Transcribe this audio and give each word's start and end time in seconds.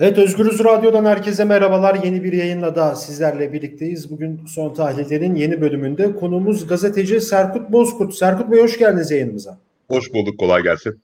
Evet 0.00 0.18
Özgürüz 0.18 0.64
Radyo'dan 0.64 1.04
herkese 1.04 1.44
merhabalar. 1.44 1.94
Yeni 2.04 2.24
bir 2.24 2.32
yayınla 2.32 2.74
da 2.74 2.94
sizlerle 2.94 3.52
birlikteyiz. 3.52 4.10
Bugün 4.10 4.40
son 4.46 4.74
tahlillerin 4.74 5.34
yeni 5.34 5.60
bölümünde 5.60 6.16
konuğumuz 6.16 6.66
gazeteci 6.66 7.20
Serkut 7.20 7.72
Bozkurt. 7.72 8.14
Serkut 8.14 8.50
Bey 8.50 8.62
hoş 8.62 8.78
geldiniz 8.78 9.10
yayınımıza. 9.10 9.58
Hoş 9.88 10.12
bulduk, 10.12 10.38
kolay 10.38 10.62
gelsin. 10.62 11.00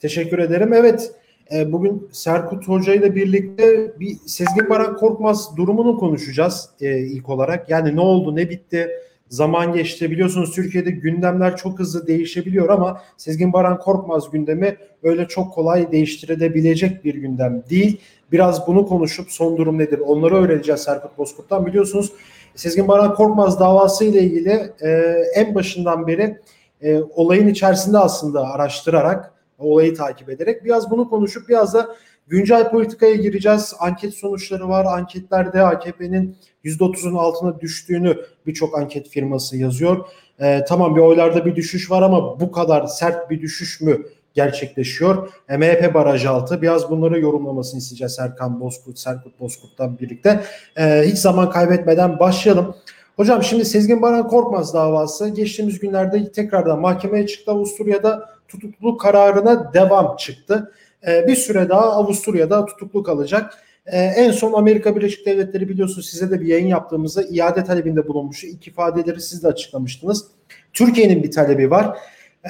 Teşekkür 0.00 0.38
ederim. 0.38 0.72
Evet, 0.72 1.12
e, 1.54 1.72
bugün 1.72 2.08
Serkut 2.12 2.68
Hoca 2.68 2.94
ile 2.94 3.14
birlikte 3.14 3.92
bir 4.00 4.16
Sezgin 4.26 4.70
Baran 4.70 4.96
Korkmaz 4.96 5.56
durumunu 5.56 5.98
konuşacağız 5.98 6.70
e, 6.80 6.98
ilk 6.98 7.28
olarak. 7.28 7.70
Yani 7.70 7.96
ne 7.96 8.00
oldu, 8.00 8.36
ne 8.36 8.50
bitti, 8.50 8.90
zaman 9.30 9.72
geçti. 9.72 10.10
Biliyorsunuz 10.10 10.52
Türkiye'de 10.52 10.90
gündemler 10.90 11.56
çok 11.56 11.78
hızlı 11.78 12.06
değişebiliyor 12.06 12.68
ama 12.68 13.02
Sezgin 13.16 13.52
Baran 13.52 13.78
Korkmaz 13.78 14.30
gündemi 14.30 14.76
öyle 15.02 15.28
çok 15.28 15.54
kolay 15.54 15.92
değiştirilebilecek 15.92 17.04
bir 17.04 17.14
gündem 17.14 17.62
değil. 17.70 18.00
Biraz 18.32 18.66
bunu 18.66 18.86
konuşup 18.86 19.30
son 19.30 19.56
durum 19.56 19.78
nedir 19.78 19.98
onları 19.98 20.34
öğreneceğiz 20.34 20.80
Serkut 20.80 21.18
Bozkurt'tan. 21.18 21.66
Biliyorsunuz 21.66 22.12
Sezgin 22.54 22.88
Baran 22.88 23.14
Korkmaz 23.14 23.60
davası 23.60 24.04
ile 24.04 24.22
ilgili 24.22 24.72
e, 24.82 24.88
en 25.34 25.54
başından 25.54 26.06
beri 26.06 26.36
e, 26.82 27.00
olayın 27.00 27.48
içerisinde 27.48 27.98
aslında 27.98 28.50
araştırarak, 28.50 29.32
olayı 29.60 29.94
takip 29.94 30.28
ederek 30.30 30.64
biraz 30.64 30.90
bunu 30.90 31.10
konuşup 31.10 31.48
biraz 31.48 31.74
da 31.74 31.96
güncel 32.28 32.70
politikaya 32.70 33.14
gireceğiz. 33.14 33.74
Anket 33.78 34.14
sonuçları 34.14 34.68
var. 34.68 34.84
Anketlerde 34.84 35.62
AKP'nin 35.62 36.36
%30'un 36.64 37.14
altına 37.14 37.60
düştüğünü 37.60 38.16
birçok 38.46 38.78
anket 38.78 39.08
firması 39.08 39.56
yazıyor. 39.56 40.06
E, 40.40 40.64
tamam 40.68 40.96
bir 40.96 41.00
oylarda 41.00 41.44
bir 41.44 41.56
düşüş 41.56 41.90
var 41.90 42.02
ama 42.02 42.40
bu 42.40 42.52
kadar 42.52 42.86
sert 42.86 43.30
bir 43.30 43.40
düşüş 43.40 43.80
mü 43.80 44.06
gerçekleşiyor? 44.34 45.28
E, 45.48 45.56
MHP 45.56 45.94
baraj 45.94 46.26
altı. 46.26 46.62
Biraz 46.62 46.90
bunları 46.90 47.20
yorumlamasını 47.20 47.78
isteyeceğiz 47.78 48.14
Serkan 48.14 48.60
Bozkurt, 48.60 48.98
Serkut 48.98 49.40
Bozkurt'tan 49.40 49.98
birlikte. 49.98 50.40
E, 50.78 51.02
hiç 51.06 51.18
zaman 51.18 51.50
kaybetmeden 51.50 52.18
başlayalım. 52.18 52.74
Hocam 53.16 53.42
şimdi 53.42 53.64
Sezgin 53.64 54.02
Baran 54.02 54.28
Korkmaz 54.28 54.74
davası 54.74 55.28
geçtiğimiz 55.28 55.78
günlerde 55.78 56.32
tekrardan 56.32 56.80
mahkemeye 56.80 57.26
çıktı. 57.26 57.50
Avusturya'da 57.52 58.28
tutukluluk 58.50 59.00
kararına 59.00 59.74
devam 59.74 60.16
çıktı. 60.16 60.72
E, 61.08 61.26
bir 61.26 61.36
süre 61.36 61.68
daha 61.68 61.92
Avusturya'da 61.92 62.66
tutukluk 62.66 63.08
alacak. 63.08 63.64
Ee, 63.86 63.98
en 63.98 64.30
son 64.30 64.52
Amerika 64.52 64.96
Birleşik 64.96 65.26
Devletleri 65.26 65.68
biliyorsunuz 65.68 66.10
size 66.10 66.30
de 66.30 66.40
bir 66.40 66.46
yayın 66.46 66.66
yaptığımızda 66.66 67.22
iade 67.30 67.64
talebinde 67.64 68.08
bulunmuş. 68.08 68.44
İlk 68.44 68.68
ifadeleri 68.68 69.20
siz 69.20 69.42
de 69.42 69.48
açıklamıştınız. 69.48 70.26
Türkiye'nin 70.72 71.22
bir 71.22 71.30
talebi 71.30 71.70
var. 71.70 71.98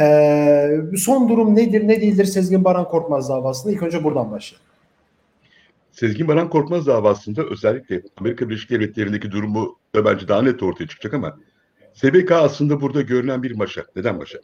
Ee, 0.01 0.71
son 0.97 1.29
durum 1.29 1.57
nedir 1.57 1.89
ne 1.89 2.01
değildir 2.01 2.25
Sezgin 2.25 2.65
Baran 2.65 2.89
Korkmaz 2.89 3.29
davasında? 3.29 3.73
İlk 3.73 3.83
önce 3.83 4.05
buradan 4.05 4.31
başlayalım. 4.31 4.67
Sezgin 5.93 6.29
Baran 6.29 6.51
Korkmaz 6.51 6.87
davasında 6.87 7.45
özellikle 7.45 8.03
Amerika 8.17 8.49
Birleşik 8.49 8.71
Devletleri'ndeki 8.71 9.31
durumu 9.31 9.77
da 9.95 10.05
bence 10.05 10.29
daha 10.29 10.43
net 10.43 10.63
ortaya 10.63 10.87
çıkacak 10.87 11.15
ama 11.15 11.39
SBK 11.95 12.33
aslında 12.33 12.81
burada 12.81 13.01
görünen 13.01 13.43
bir 13.43 13.57
maşa. 13.57 13.85
Neden 13.97 14.17
maşa? 14.17 14.39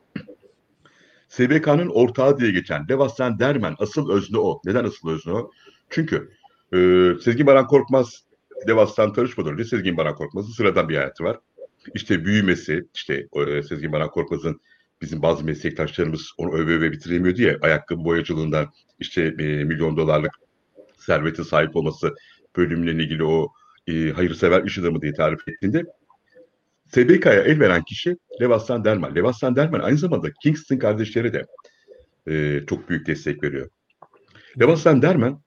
SBK'nın 1.29 1.89
ortağı 1.89 2.39
diye 2.39 2.51
geçen 2.51 2.89
Devastan 2.89 3.39
Dermen 3.39 3.75
asıl 3.79 4.11
özne 4.11 4.39
o. 4.39 4.61
Neden 4.65 4.85
asıl 4.85 5.09
özne 5.09 5.33
o? 5.33 5.51
Çünkü 5.91 6.31
e, 6.73 6.79
Sezgin 7.23 7.47
Baran 7.47 7.67
Korkmaz 7.67 8.25
Devastan 8.67 9.13
tanışmadan 9.13 9.53
önce 9.53 9.65
Sezgin 9.65 9.97
Baran 9.97 10.15
Korkmaz'ın 10.15 10.53
sıradan 10.53 10.89
bir 10.89 10.97
hayatı 10.97 11.25
var. 11.25 11.39
İşte 11.95 12.25
büyümesi, 12.25 12.85
işte 12.95 13.27
e, 13.47 13.63
Sezgin 13.63 13.93
Baran 13.93 14.11
Korkmaz'ın 14.11 14.61
bizim 15.03 15.23
bazı 15.23 15.45
meslektaşlarımız 15.45 16.33
onu 16.39 16.53
öve 16.53 16.73
öve 16.73 16.93
bitiremiyor 16.93 17.37
diye 17.37 17.59
ayakkabı 17.63 18.05
boyacılığından 18.05 18.73
işte 18.99 19.23
e, 19.23 19.65
milyon 19.65 19.97
dolarlık 19.97 20.33
servete 20.99 21.45
sahip 21.45 21.77
olması 21.77 22.15
bölümle 22.57 23.05
ilgili 23.05 23.25
o 23.25 23.53
e, 23.87 24.11
hayırsever 24.11 24.65
iş 24.65 24.79
adamı 24.79 25.03
diye 25.03 25.13
tarif 25.13 25.49
ettiğinde 25.49 25.85
SBK'ya 26.89 27.43
el 27.43 27.61
veren 27.61 27.83
kişi 27.83 28.17
Levastan 28.41 28.85
Derman. 28.85 29.15
Levastan 29.15 29.57
Derman 29.57 29.81
aynı 29.81 29.99
zamanda 29.99 30.33
Kingston 30.43 30.79
kardeşleri 30.79 31.33
de 31.33 31.47
e, 32.29 32.67
çok 32.67 32.89
büyük 32.89 33.07
destek 33.07 33.43
veriyor. 33.43 33.69
Levastan 34.61 35.03
Derman 35.03 35.43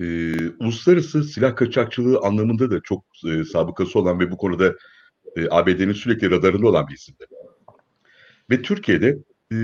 e, 0.00 0.04
uluslararası 0.48 1.24
silah 1.24 1.56
kaçakçılığı 1.56 2.18
anlamında 2.18 2.70
da 2.70 2.80
çok 2.80 3.04
e, 3.26 3.44
sabıkası 3.44 3.98
olan 3.98 4.20
ve 4.20 4.30
bu 4.30 4.36
konuda 4.36 4.74
e, 5.36 5.48
ABD'nin 5.50 5.92
sürekli 5.92 6.30
radarında 6.30 6.66
olan 6.68 6.88
bir 6.88 6.94
isimdi. 6.94 7.26
Ve 8.50 8.62
Türkiye'de 8.62 9.18
e, 9.52 9.56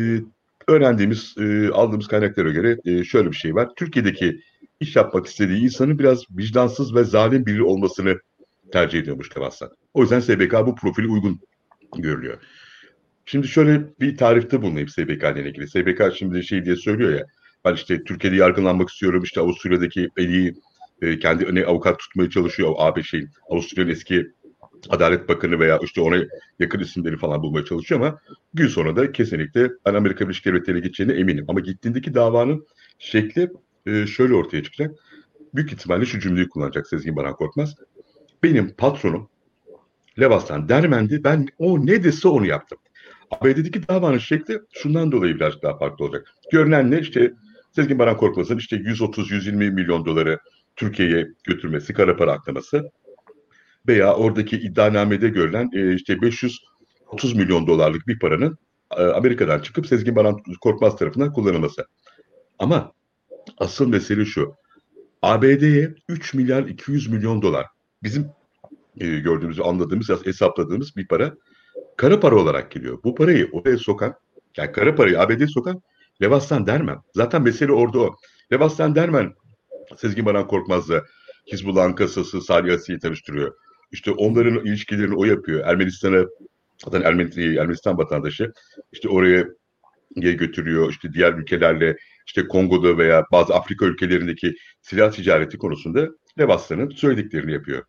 öğrendiğimiz, 0.69 1.34
e, 1.38 1.69
aldığımız 1.69 2.09
kaynaklara 2.09 2.50
göre 2.50 2.78
e, 2.84 3.04
şöyle 3.04 3.31
bir 3.31 3.37
şey 3.37 3.54
var. 3.54 3.69
Türkiye'deki 3.77 4.41
iş 4.81 4.97
yapmak 4.97 5.27
istediği 5.27 5.62
insanın 5.62 5.98
biraz 5.98 6.25
vicdansız 6.31 6.94
ve 6.94 7.04
zalim 7.04 7.47
biri 7.47 7.62
olmasını 7.62 8.21
tercih 8.72 8.98
ediyormuş 8.98 9.28
Kavaslan. 9.28 9.71
O 9.95 10.03
yüzden 10.03 10.21
SBK 10.21 10.53
bu 10.67 10.75
profili 10.75 11.09
uygun 11.09 11.41
görülüyor. 11.97 12.39
Şimdi 13.27 13.49
şöyle 13.49 13.84
bir 14.01 14.17
tarifte 14.17 14.62
bulunayım 14.62 14.89
SBK 14.89 15.23
ile 15.23 15.49
ilgili. 15.49 15.69
SBK 15.69 16.17
şimdi 16.17 16.45
şey 16.45 16.65
diye 16.65 16.77
söylüyor 16.77 17.11
ya, 17.19 17.27
ben 17.65 17.75
işte 17.75 18.05
Türkiye'de 18.05 18.37
yargılanmak 18.37 18.89
istiyorum, 18.89 19.23
işte 19.23 19.41
Avusturya'daki 19.41 20.09
Eli'yi 20.17 20.55
e, 21.03 21.19
kendi 21.19 21.45
öne 21.45 21.65
avukat 21.65 21.99
tutmaya 21.99 22.31
çalışıyor. 22.31 22.75
AB 22.77 23.03
şeyin, 23.03 23.31
Avusturya'nın 23.51 23.91
eski 23.91 24.27
Adalet 24.89 25.28
Bakanı 25.28 25.61
veya 25.61 25.78
işte 25.83 26.01
ona 26.01 26.17
yakın 26.59 26.81
isimleri 26.81 27.17
falan 27.17 27.43
bulmaya 27.43 27.65
çalışıyor 27.65 28.01
ama 28.01 28.21
gün 28.55 28.67
sonra 28.67 28.97
da 28.97 29.12
kesinlikle 29.12 29.71
ben 29.87 29.95
Amerika 29.95 30.25
Birleşik 30.25 30.45
Devletleri'ne 30.45 30.81
gideceğine 30.81 31.12
eminim. 31.12 31.45
Ama 31.49 31.61
gittiğindeki 31.61 32.15
davanın 32.15 32.67
şekli 32.99 33.51
e, 33.87 34.07
şöyle 34.07 34.34
ortaya 34.34 34.62
çıkacak. 34.62 34.95
Büyük 35.55 35.72
ihtimalle 35.72 36.07
şu 36.07 36.21
cümleyi 36.21 36.49
kullanacak 36.49 36.87
Sezgin 36.87 37.17
Baran 37.17 37.34
Korkmaz. 37.34 37.75
Benim 38.43 38.75
patronum 38.77 39.28
Levastan 40.19 40.69
Dermen'di. 40.69 41.25
Ben 41.25 41.47
o 41.59 41.87
ne 41.87 42.04
dese 42.04 42.28
onu 42.28 42.47
yaptım. 42.47 42.78
ABD'deki 43.31 43.88
davanın 43.88 44.19
şekli 44.19 44.60
şundan 44.72 45.12
dolayı 45.12 45.34
birazcık 45.34 45.62
daha 45.62 45.78
farklı 45.78 46.04
olacak. 46.04 46.26
Görünen 46.53 46.91
ne? 46.91 46.98
İşte 46.98 47.32
Sezgin 47.72 47.98
Baran 47.98 48.16
Korkmaz'ın 48.16 48.59
işte 48.59 48.76
130-120 48.76 49.71
milyon 49.71 50.04
doları 50.04 50.38
Türkiye'ye 50.76 51.28
götürmesi, 51.44 51.93
kara 51.93 52.16
para 52.16 52.32
aklaması 52.32 52.91
veya 53.88 54.15
oradaki 54.15 54.56
iddianamede 54.56 55.28
görülen 55.28 55.71
e, 55.75 55.94
işte 55.94 56.22
530 56.22 57.34
milyon 57.34 57.66
dolarlık 57.66 58.09
bir 58.09 58.19
paranın 58.19 58.59
e, 58.97 59.03
Amerika'dan 59.03 59.59
çıkıp 59.59 59.87
Sezgin 59.87 60.16
Baran 60.16 60.42
Korkmaz 60.60 60.97
tarafından 60.97 61.32
kullanılması. 61.32 61.87
Ama 62.59 62.92
asıl 63.59 63.88
mesele 63.88 64.25
şu. 64.25 64.54
ABD'ye 65.22 65.94
3 66.09 66.34
milyar 66.34 66.62
200 66.62 67.09
milyon 67.09 67.42
dolar 67.42 67.66
bizim 68.03 68.27
e, 68.97 69.06
gördüğümüz, 69.06 69.61
anladığımız, 69.61 70.27
hesapladığımız 70.27 70.97
bir 70.97 71.09
para 71.09 71.34
kara 71.97 72.21
para 72.21 72.37
olarak 72.37 72.71
geliyor. 72.71 72.99
Bu 73.05 73.15
parayı 73.15 73.49
oraya 73.53 73.78
sokan, 73.78 74.15
yani 74.56 74.73
kara 74.73 74.95
parayı 74.95 75.21
ABD'ye 75.21 75.47
sokan 75.47 75.83
Levastan 76.23 76.67
Dermen. 76.67 76.99
Zaten 77.15 77.43
mesele 77.43 77.73
orada 77.73 77.99
o. 78.01 78.17
Levastan 78.53 78.95
Dermen 78.95 79.34
Sezgin 79.97 80.27
Baran 80.27 80.47
Korkmaz'la 80.47 81.05
Hizbullah'ın 81.53 81.93
kasası 81.93 82.41
Salih 82.41 82.75
Asi'yi 82.75 82.99
tanıştırıyor. 82.99 83.55
İşte 83.93 84.11
onların 84.11 84.67
ilişkilerini 84.67 85.15
o 85.15 85.25
yapıyor. 85.25 85.67
Ermenistan'a 85.67 86.25
zaten 86.84 87.03
Ermeni, 87.03 87.57
Ermenistan 87.57 87.99
vatandaşı 87.99 88.53
işte 88.93 89.09
oraya 89.09 89.47
götürüyor. 90.17 90.91
İşte 90.91 91.12
diğer 91.12 91.33
ülkelerle 91.33 91.97
işte 92.27 92.49
Kongo'da 92.49 92.99
veya 92.99 93.27
bazı 93.33 93.55
Afrika 93.55 93.87
ülkelerindeki 93.87 94.55
silah 94.81 95.12
ticareti 95.12 95.59
konusunda 95.59 96.09
Levastan'ın 96.39 96.91
söylediklerini 96.91 97.53
yapıyor. 97.53 97.84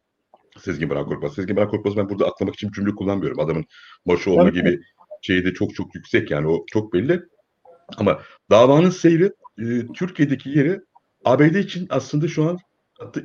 Sezgin 0.62 0.90
Baran 0.90 1.06
Korkmaz. 1.06 1.34
Sezgin 1.34 1.56
Baran 1.56 1.70
Korkmaz 1.70 1.98
ben 1.98 2.10
burada 2.10 2.28
atlamak 2.28 2.56
için 2.56 2.72
cümle 2.72 2.92
kullanmıyorum. 2.92 3.40
Adamın 3.40 3.66
başı 4.06 4.32
olma 4.32 4.50
gibi 4.50 4.80
şeyi 5.22 5.46
de 5.46 5.54
çok 5.54 5.76
çok 5.76 5.96
yüksek 5.96 6.32
yani 6.32 6.48
o 6.48 6.66
çok 6.68 6.94
belli. 6.94 7.22
Ama 7.98 8.20
davanın 8.50 8.90
seyri 8.90 9.32
e, 9.60 9.66
Türkiye'deki 9.94 10.50
yeri 10.50 10.80
ABD 11.26 11.56
için 11.56 11.88
aslında 11.90 12.28
şu 12.28 12.44
an 12.44 12.58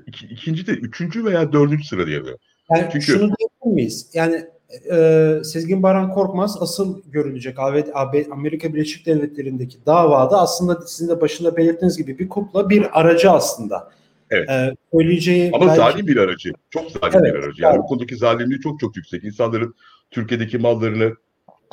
iki, 0.06 0.26
ikinci 0.26 0.66
de 0.66 0.72
üçüncü 0.72 1.25
veya 1.25 1.52
dördüncü 1.52 1.84
sırada 1.84 2.11
yer 2.11 2.20
alıyor. 2.20 2.38
Yani 2.70 2.88
Çünkü, 2.93 3.06
şunu 3.06 3.19
diyebilir 3.20 3.75
miyiz? 3.75 4.11
Yani 4.14 4.44
e, 4.93 5.40
Sezgin 5.44 5.82
Baran 5.82 6.12
Korkmaz 6.12 6.56
asıl 6.61 7.02
görülecek 7.06 7.58
AB, 7.58 7.84
AB, 7.94 8.26
Amerika 8.31 8.75
Birleşik 8.75 9.06
Devletleri'ndeki 9.06 9.78
davada 9.87 10.40
aslında 10.40 10.87
sizin 10.87 11.08
de 11.08 11.20
başında 11.20 11.56
belirttiğiniz 11.56 11.96
gibi 11.96 12.19
bir 12.19 12.28
kukla 12.28 12.70
bir 12.70 13.00
aracı 13.00 13.31
aslında. 13.31 13.93
Evet. 14.31 14.50
Ee, 14.50 14.75
söyleyeceği 14.93 15.50
Ama 15.55 15.67
belki... 15.67 15.76
zalim 15.76 16.06
bir 16.06 16.17
aracı. 16.17 16.52
Çok 16.70 16.90
zalim 16.90 17.19
evet, 17.25 17.34
bir 17.34 17.38
aracı. 17.38 17.62
Yani 17.62 17.75
evet. 17.75 17.82
bu 17.84 17.87
konudaki 17.87 18.17
zalimliği 18.17 18.61
çok 18.61 18.81
çok 18.81 18.96
yüksek. 18.96 19.25
İnsanların 19.25 19.75
Türkiye'deki 20.11 20.58
mallarını 20.58 21.14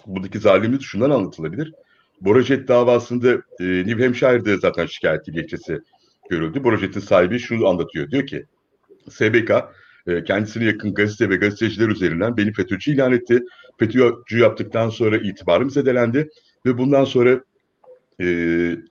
buradaki 0.08 0.40
zalimliği 0.40 0.84
şundan 0.84 1.10
anlatılabilir. 1.10 1.74
Borajet 2.22 2.68
davasında 2.68 3.32
e, 3.60 3.64
New 3.64 4.04
Hampshire'de 4.04 4.58
zaten 4.58 4.86
şikayet 4.86 5.26
dilekçesi 5.26 5.80
görüldü. 6.30 6.64
Borajet'in 6.64 7.00
sahibi 7.00 7.40
şunu 7.40 7.68
anlatıyor. 7.68 8.12
Diyor 8.12 8.28
ki 8.28 8.46
SBK 9.10 9.52
e, 10.08 10.24
kendisine 10.24 10.64
yakın 10.64 10.94
gazete 10.94 11.30
ve 11.30 11.36
gazeteciler 11.36 11.88
üzerinden 11.88 12.38
beni 12.38 12.54
FETÖ'cü 12.54 12.92
ilan 12.92 13.14
etti. 13.14 13.44
FETÖ'cü 13.80 14.40
yaptıktan 14.40 14.90
sonra 14.90 15.18
itibarım 15.18 15.70
zedelendi 15.70 16.30
ve 16.66 16.78
bundan 16.78 17.06
sonra 17.06 17.44
e, 18.22 18.26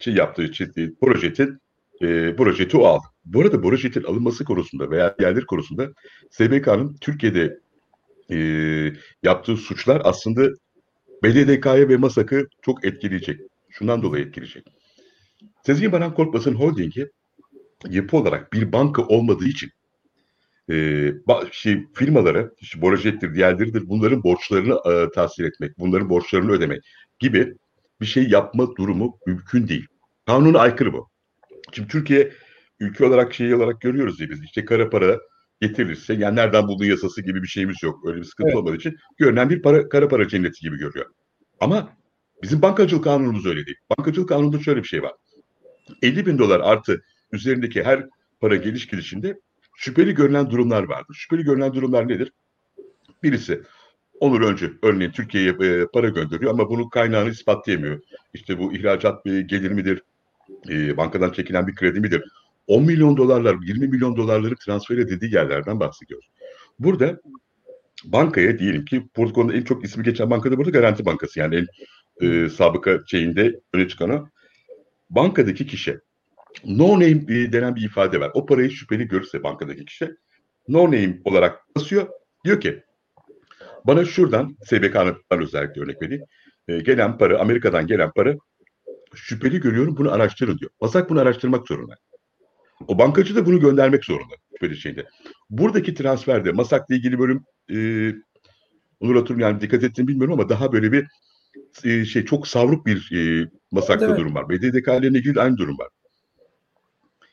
şey 0.01 0.15
yaptığı 0.15 0.43
için 0.43 0.97
Borajet'in 1.03 1.59
e, 2.03 2.39
bu 2.39 2.47
rojeti 2.47 2.77
o 2.77 2.85
aldı. 2.85 3.05
Bu 3.25 3.41
arada 3.41 3.63
bu 3.63 3.73
rojetin 3.73 4.03
alınması 4.03 4.45
konusunda 4.45 4.91
veya 4.91 5.19
diğerleri 5.19 5.47
konusunda 5.47 5.93
SBK'nın 6.31 6.97
Türkiye'de 7.01 7.59
e, 8.31 8.37
yaptığı 9.23 9.57
suçlar 9.57 10.03
aslında 10.05 10.49
BDDK'ya 11.25 11.89
ve 11.89 11.97
MASAK'ı 11.97 12.49
çok 12.63 12.85
etkileyecek. 12.85 13.41
Şundan 13.71 14.03
dolayı 14.03 14.25
etkileyecek. 14.25 14.67
Sezgin 15.67 15.93
Baran 15.93 16.15
Korkmaz'ın 16.15 16.55
holdingi 16.55 17.11
yapı 17.89 18.17
olarak 18.17 18.53
bir 18.53 18.73
banka 18.73 19.03
olmadığı 19.03 19.49
için 19.49 19.71
e, 20.71 21.09
şey, 21.53 21.87
firmalara, 21.95 22.51
işte 22.61 22.83
Borajet'tir, 22.83 23.35
diğerleridir 23.35 23.89
bunların 23.89 24.23
borçlarını 24.23 24.81
e, 24.93 25.11
tahsil 25.11 25.45
etmek, 25.45 25.79
bunların 25.79 26.11
borçlarını 26.11 26.53
ödemek 26.53 26.83
gibi 27.19 27.55
bir 28.01 28.07
şey 28.07 28.29
yapma 28.29 28.77
durumu 28.77 29.19
mümkün 29.27 29.69
değil. 29.69 29.87
Kanuna 30.27 30.59
aykırı 30.59 30.93
bu. 30.93 31.09
Şimdi 31.73 31.89
Türkiye 31.89 32.33
ülke 32.83 33.05
olarak 33.05 33.35
şey 33.35 33.55
olarak 33.55 33.81
görüyoruz 33.81 34.21
ya 34.21 34.31
biz 34.31 34.45
işte 34.45 34.65
kara 34.65 34.91
para 34.91 35.19
getirilirse 35.61 36.15
yani 36.15 36.37
nereden 36.37 36.69
bulduğun 36.69 36.85
yasası 36.85 37.23
gibi 37.23 37.43
bir 37.43 37.49
şeyimiz 37.49 37.77
yok. 37.83 38.07
Öyle 38.07 38.19
bir 38.19 38.25
sıkıntı 38.25 38.49
evet. 38.49 38.59
olmadığı 38.59 38.77
için 38.77 38.97
görünen 39.19 39.51
bir 39.51 39.63
para, 39.63 39.89
kara 39.89 40.09
para 40.09 40.29
cenneti 40.29 40.61
gibi 40.61 40.79
görüyor. 40.79 41.07
Ama 41.61 41.97
bizim 42.43 42.63
bankacılık 42.63 43.05
kanunumuz 43.05 43.47
öyle 43.47 43.67
değil. 43.67 43.77
Bankacılık 43.99 44.29
kanununda 44.29 44.59
şöyle 44.59 44.83
bir 44.83 44.89
şey 44.89 45.03
var. 45.03 45.13
50 46.03 46.27
bin 46.27 46.39
dolar 46.39 46.61
artı 46.61 47.03
üzerindeki 47.33 47.83
her 47.83 48.07
para 48.41 48.57
geliş 48.57 48.87
gidişinde 48.87 49.41
şüpheli 49.77 50.15
görünen 50.15 50.51
durumlar 50.51 50.83
vardır. 50.83 51.15
Şüpheli 51.15 51.45
görünen 51.45 51.75
durumlar 51.75 52.09
nedir? 52.09 52.33
Birisi 53.23 53.63
Onur 54.21 54.41
Öncü 54.41 54.79
örneğin 54.83 55.11
Türkiye'ye 55.11 55.51
e, 55.51 55.87
para 55.87 56.09
gönderiyor 56.09 56.51
ama 56.51 56.71
bunun 56.71 56.89
kaynağını 56.89 57.31
ispatlayamıyor. 57.31 58.01
İşte 58.35 58.59
bu 58.59 58.75
ihracat 58.75 59.25
bir 59.25 59.41
gelir 59.41 59.71
midir? 59.71 60.03
E, 60.69 60.97
bankadan 60.97 61.33
çekilen 61.33 61.67
bir 61.67 61.75
kredi 61.75 62.01
midir? 62.01 62.23
10 62.73 62.85
milyon 62.85 63.17
dolarlar, 63.17 63.57
20 63.63 63.87
milyon 63.87 64.17
dolarları 64.17 64.57
transfer 64.57 64.99
edildiği 64.99 65.35
yerlerden 65.35 65.81
bahsediyoruz. 65.81 66.29
Burada 66.79 67.21
bankaya 68.05 68.59
diyelim 68.59 68.85
ki 68.85 69.09
konuda 69.15 69.55
en 69.55 69.63
çok 69.63 69.85
ismi 69.85 70.05
geçen 70.05 70.31
banka 70.31 70.53
da 70.53 70.59
burada 70.59 70.71
Garanti 70.71 71.05
Bankası. 71.05 71.41
Yani 71.41 71.57
en 71.57 71.67
e, 72.27 72.49
sabıka 72.49 73.01
şeyinde 73.07 73.61
öne 73.73 73.89
çıkan 73.89 74.11
o. 74.11 74.29
Bankadaki 75.11 75.67
kişi 75.67 76.01
no 76.65 76.95
name 76.95 77.53
denen 77.53 77.77
bir 77.77 77.83
ifade 77.83 78.21
var. 78.21 78.31
O 78.35 78.47
parayı 78.47 78.71
şüpheli 78.71 79.09
görürse 79.09 79.43
bankadaki 79.43 79.85
kişi 79.85 80.11
no 80.69 80.87
name 80.87 81.19
olarak 81.25 81.77
basıyor. 81.77 82.09
Diyor 82.45 82.61
ki 82.61 82.83
bana 83.85 84.05
şuradan 84.05 84.57
SBK'nın 84.65 85.17
özellikle 85.31 85.81
örnek 85.81 86.03
vereyim. 86.03 86.25
E, 86.69 86.81
gelen 86.81 87.19
para 87.19 87.39
Amerika'dan 87.39 87.87
gelen 87.87 88.11
para 88.17 88.35
şüpheli 89.15 89.61
görüyorum 89.61 89.97
bunu 89.97 90.13
araştırın 90.13 90.59
diyor. 90.59 90.71
Basak 90.81 91.11
bunu 91.11 91.21
araştırmak 91.21 91.69
zorunda. 91.69 91.95
O 92.89 92.99
bankacı 92.99 93.37
da 93.37 93.47
bunu 93.47 93.61
göndermek 93.61 94.05
zorunda 94.05 94.35
şüpheli 94.53 94.77
şeyde. 94.77 95.07
Buradaki 95.51 95.95
transferde 95.95 96.53
Masak'la 96.53 96.95
ilgili 96.95 97.19
bölüm 97.19 97.45
e, 97.71 97.77
Onur 99.01 99.17
Atun 99.17 99.39
yani 99.39 99.61
dikkat 99.61 99.85
ettim 99.85 100.09
bilmiyorum 100.09 100.33
ama 100.33 100.49
daha 100.49 100.73
böyle 100.73 100.93
bir 100.93 101.07
e, 101.85 102.05
şey 102.05 102.25
çok 102.25 102.49
savruk 102.49 102.87
bir 102.87 103.13
e, 103.13 103.51
Masak'ta 103.71 104.07
evet. 104.07 104.19
durum 104.19 104.35
var. 104.35 104.49
BDDK'lerine 104.49 105.19
ilgili 105.19 105.41
aynı 105.41 105.57
durum 105.57 105.79
var. 105.79 105.89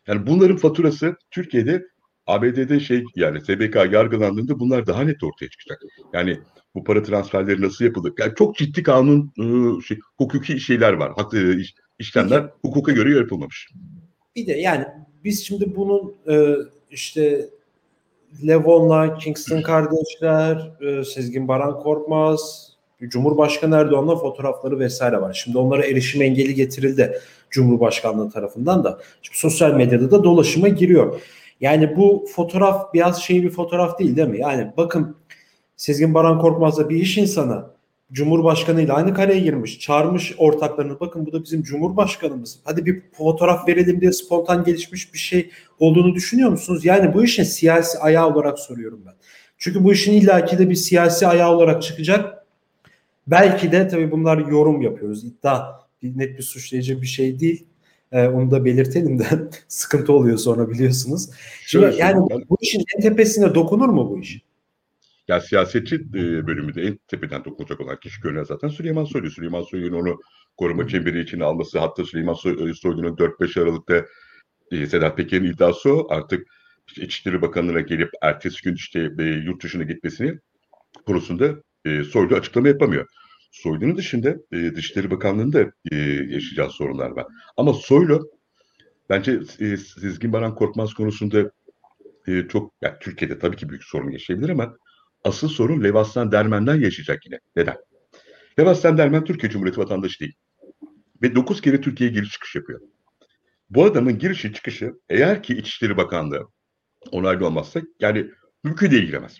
Yani 0.07 0.27
bunların 0.27 0.57
faturası 0.57 1.15
Türkiye'de 1.31 1.85
ABD'de 2.27 2.79
şey 2.79 3.03
yani 3.15 3.41
SBK 3.41 3.75
yargılandığında 3.75 4.59
bunlar 4.59 4.87
daha 4.87 5.01
net 5.03 5.23
ortaya 5.23 5.49
çıkacak. 5.49 5.81
Yani 6.13 6.39
bu 6.75 6.83
para 6.83 7.03
transferleri 7.03 7.61
nasıl 7.61 7.85
yapılır? 7.85 8.13
Yani 8.19 8.33
çok 8.37 8.57
ciddi 8.57 8.83
kanun 8.83 9.31
ıı, 9.39 9.83
şey, 9.83 9.99
hukuki 10.17 10.59
şeyler 10.59 10.93
var. 10.93 11.13
Haklı 11.15 11.59
iş, 11.59 11.75
işlemler 11.99 12.49
hukuka 12.61 12.91
göre 12.91 13.15
yapılmamış. 13.15 13.67
Bir 14.35 14.47
de 14.47 14.51
yani 14.51 14.85
biz 15.23 15.45
şimdi 15.45 15.75
bunun 15.75 16.15
e, 16.27 16.55
işte 16.91 17.49
Levon'la 18.47 19.17
Kingston 19.17 19.61
kardeşler, 19.61 20.71
e, 20.81 21.03
Sezgin 21.03 21.47
Baran 21.47 21.79
Korkmaz, 21.79 22.69
Cumhurbaşkanı 23.07 23.75
Erdoğan'la 23.75 24.15
fotoğrafları 24.15 24.79
vesaire 24.79 25.21
var. 25.21 25.33
Şimdi 25.43 25.57
onlara 25.57 25.85
erişim 25.85 26.21
engeli 26.21 26.55
getirildi 26.55 27.19
Cumhurbaşkanlığı 27.49 28.31
tarafından 28.31 28.83
da. 28.83 28.99
Şimdi 29.21 29.37
sosyal 29.37 29.73
medyada 29.73 30.11
da 30.11 30.23
dolaşıma 30.23 30.67
giriyor. 30.67 31.21
Yani 31.61 31.97
bu 31.97 32.25
fotoğraf 32.35 32.93
biraz 32.93 33.21
şey 33.21 33.43
bir 33.43 33.49
fotoğraf 33.49 33.99
değil 33.99 34.15
değil 34.15 34.27
mi? 34.27 34.39
Yani 34.39 34.71
bakın 34.77 35.15
Sezgin 35.77 36.13
Baran 36.13 36.39
Korkmaz 36.39 36.77
da 36.77 36.89
bir 36.89 36.95
iş 36.95 37.17
insanı. 37.17 37.65
Cumhurbaşkanı 38.11 38.81
ile 38.81 38.93
aynı 38.93 39.13
kareye 39.13 39.39
girmiş. 39.39 39.79
Çağırmış 39.79 40.35
ortaklarını. 40.37 40.99
Bakın 40.99 41.25
bu 41.25 41.33
da 41.33 41.43
bizim 41.43 41.63
Cumhurbaşkanımız. 41.63 42.59
Hadi 42.63 42.85
bir 42.85 43.01
fotoğraf 43.11 43.67
verelim 43.67 44.01
diye 44.01 44.11
spontan 44.11 44.63
gelişmiş 44.63 45.13
bir 45.13 45.19
şey 45.19 45.49
olduğunu 45.79 46.15
düşünüyor 46.15 46.49
musunuz? 46.49 46.85
Yani 46.85 47.13
bu 47.13 47.23
işin 47.23 47.43
siyasi 47.43 47.97
ayağı 47.97 48.33
olarak 48.33 48.59
soruyorum 48.59 49.01
ben. 49.05 49.13
Çünkü 49.57 49.83
bu 49.83 49.93
işin 49.93 50.13
illaki 50.13 50.57
de 50.59 50.69
bir 50.69 50.75
siyasi 50.75 51.27
ayağı 51.27 51.55
olarak 51.55 51.83
çıkacak. 51.83 52.45
Belki 53.27 53.71
de 53.71 53.87
tabii 53.87 54.11
bunlar 54.11 54.37
yorum 54.37 54.81
yapıyoruz. 54.81 55.23
İddia 55.23 55.79
bir 56.03 56.17
net 56.17 56.37
bir 56.37 56.43
suçlayıcı 56.43 57.01
bir 57.01 57.07
şey 57.07 57.39
değil. 57.39 57.65
Ee, 58.11 58.27
onu 58.27 58.51
da 58.51 58.65
belirtelim 58.65 59.19
de 59.19 59.25
sıkıntı 59.67 60.13
oluyor 60.13 60.37
sonra 60.37 60.69
biliyorsunuz. 60.69 61.29
Şimdi, 61.65 61.95
yani 61.97 62.19
bu 62.49 62.57
işin 62.61 62.83
en 62.95 63.01
tepesine 63.01 63.55
dokunur 63.55 63.89
mu 63.89 64.09
bu 64.09 64.19
iş? 64.19 64.41
Ya 65.29 65.41
siyasetçi 65.41 65.95
e, 65.95 66.47
bölümünde 66.47 66.81
en 66.81 66.99
tepeden 67.07 67.45
dokunacak 67.45 67.81
olan 67.81 67.99
kişi 67.99 68.21
görünen 68.21 68.43
zaten 68.43 68.67
Süleyman 68.67 69.05
Soylu. 69.05 69.31
Süleyman 69.31 69.61
Soylu'nun 69.61 70.01
onu 70.01 70.19
koruma 70.57 70.87
çemberi 70.87 71.21
içine 71.21 71.43
alması 71.43 71.79
hatta 71.79 72.05
Süleyman 72.05 72.33
Soy, 72.33 72.73
Soylu'nun 72.73 73.15
4-5 73.15 73.61
Aralık'ta 73.61 74.05
e, 74.71 74.85
Sedat 74.87 75.17
Peker'in 75.17 75.45
iddiası 75.45 75.93
o. 75.93 76.07
Artık 76.09 76.47
işte 76.87 77.01
İçişleri 77.01 77.41
Bakanlığı'na 77.41 77.81
gelip 77.81 78.09
ertesi 78.21 78.61
gün 78.63 78.75
işte 78.75 79.09
e, 79.19 79.23
yurt 79.23 79.63
dışına 79.63 79.83
gitmesini 79.83 80.39
konusunda 81.05 81.55
e, 81.85 82.03
Soylu 82.03 82.35
açıklama 82.35 82.67
yapamıyor. 82.67 83.07
Soylu'nun 83.51 83.97
dışında 83.97 84.35
e, 84.51 84.75
Dışişleri 84.75 85.11
Bakanlığı'nda 85.11 85.71
e, 85.91 85.95
yaşayacağı 86.29 86.69
sorunlar 86.69 87.09
var. 87.09 87.25
Ama 87.57 87.73
Soylu 87.73 88.31
bence 89.09 89.31
e, 89.59 89.77
Sezgin 89.77 90.33
Baran 90.33 90.55
Korkmaz 90.55 90.93
konusunda 90.93 91.51
e, 92.27 92.47
çok 92.47 92.73
yani 92.81 92.95
Türkiye'de 93.01 93.39
tabii 93.39 93.57
ki 93.57 93.69
büyük 93.69 93.83
sorun 93.83 94.11
yaşayabilir 94.11 94.49
ama 94.49 94.75
asıl 95.23 95.47
sorun 95.47 95.83
Levastan 95.83 96.31
Dermen'den 96.31 96.75
yaşayacak 96.75 97.25
yine. 97.25 97.39
Neden? 97.55 97.77
Levastan 98.59 98.97
Dermen 98.97 99.23
Türkiye 99.23 99.51
Cumhuriyeti 99.51 99.79
vatandaşı 99.79 100.19
değil. 100.19 100.33
Ve 101.21 101.35
9 101.35 101.61
kere 101.61 101.81
Türkiye'ye 101.81 102.15
giriş 102.15 102.31
çıkış 102.31 102.55
yapıyor. 102.55 102.81
Bu 103.69 103.85
adamın 103.85 104.17
girişi 104.17 104.53
çıkışı 104.53 104.93
eğer 105.09 105.43
ki 105.43 105.53
İçişleri 105.55 105.97
Bakanlığı 105.97 106.47
onaylı 107.11 107.47
olmazsa 107.47 107.81
yani 107.99 108.27
mümkün 108.63 108.91
değil 108.91 109.03
giremez. 109.03 109.37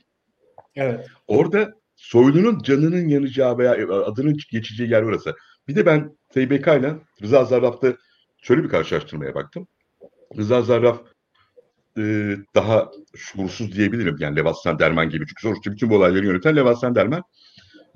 Evet. 0.76 1.08
Orada 1.28 1.74
Soylu'nun 1.96 2.60
canının 2.60 3.08
yanacağı 3.08 3.58
veya 3.58 3.72
adının 3.90 4.38
geçeceği 4.52 4.90
yer 4.90 5.02
orası. 5.02 5.36
Bir 5.68 5.76
de 5.76 5.86
ben 5.86 6.18
TBK 6.30 6.68
ile 6.68 6.96
Rıza 7.22 7.46
Zarraf'ta 7.46 7.98
şöyle 8.42 8.64
bir 8.64 8.70
karşılaştırmaya 8.70 9.36
baktım. 9.36 9.68
Rıza 10.38 10.62
Zarraf 10.62 11.02
e, 12.00 12.36
daha 12.56 12.92
şuursuz 13.16 13.76
diyebilirim. 13.76 14.16
Yani 14.20 14.36
Levassan 14.36 14.80
Derman 14.80 15.10
gibi. 15.10 15.26
Çünkü 15.28 15.42
sonuçta 15.42 15.72
bütün 15.72 15.90
bu 15.90 15.96
olayları 15.96 16.26
yöneten 16.26 16.56
Levassan 16.56 16.96
Derman 16.96 17.24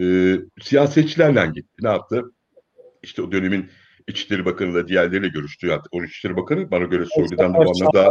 e, 0.02 0.38
siyasetçilerle 0.62 1.52
gitti. 1.56 1.70
Ne 1.82 1.90
yaptı? 1.90 2.24
İşte 3.04 3.22
o 3.22 3.32
dönemin 3.32 3.70
İçişleri 4.08 4.46
Bakanı 4.46 4.74
da 4.74 4.88
diğerleriyle 4.88 5.28
görüştü. 5.28 5.68
Yani 5.68 5.82
o 5.92 6.04
İçişleri 6.04 6.38
Bakanı 6.38 6.72
bana 6.72 6.86
göre 6.86 7.06
Soylu'dan 7.16 7.54
da 7.54 7.58
bana 7.58 7.94
da 7.94 8.10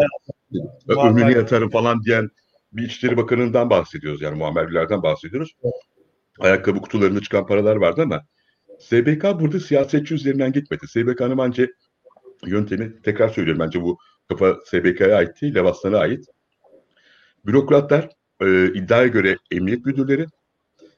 ömrünü 0.89 1.37
yatarım 1.37 1.71
falan 1.71 2.03
diyen 2.03 2.29
bir 2.73 2.83
İçişleri 2.83 3.17
Bakanı'ndan 3.17 3.71
bahsediyoruz. 3.71 4.23
Yani 4.23 4.39
muammerlerden 4.39 5.03
bahsediyoruz. 5.03 5.53
Ayakkabı 6.41 6.81
kutularında 6.81 7.21
çıkan 7.21 7.47
paralar 7.47 7.77
vardı 7.77 8.03
ama 8.03 8.23
SBK 8.81 9.25
burada 9.41 9.61
siyasetçi 9.61 10.15
üzerinden 10.15 10.53
gitmedi. 10.53 10.89
SBK'nın 10.89 11.39
bence 11.39 11.71
yöntemi 12.47 13.03
tekrar 13.03 13.29
söylüyorum 13.29 13.61
bence 13.67 13.83
bu 13.83 13.99
kafa 14.37 14.61
SBK'ya 14.65 15.17
ait 15.17 15.43
değil, 15.43 15.55
ait. 15.95 16.27
Bürokratlar 17.47 18.09
e, 18.41 18.67
iddiaya 18.67 19.07
göre 19.07 19.37
emniyet 19.51 19.87
müdürleri 19.87 20.27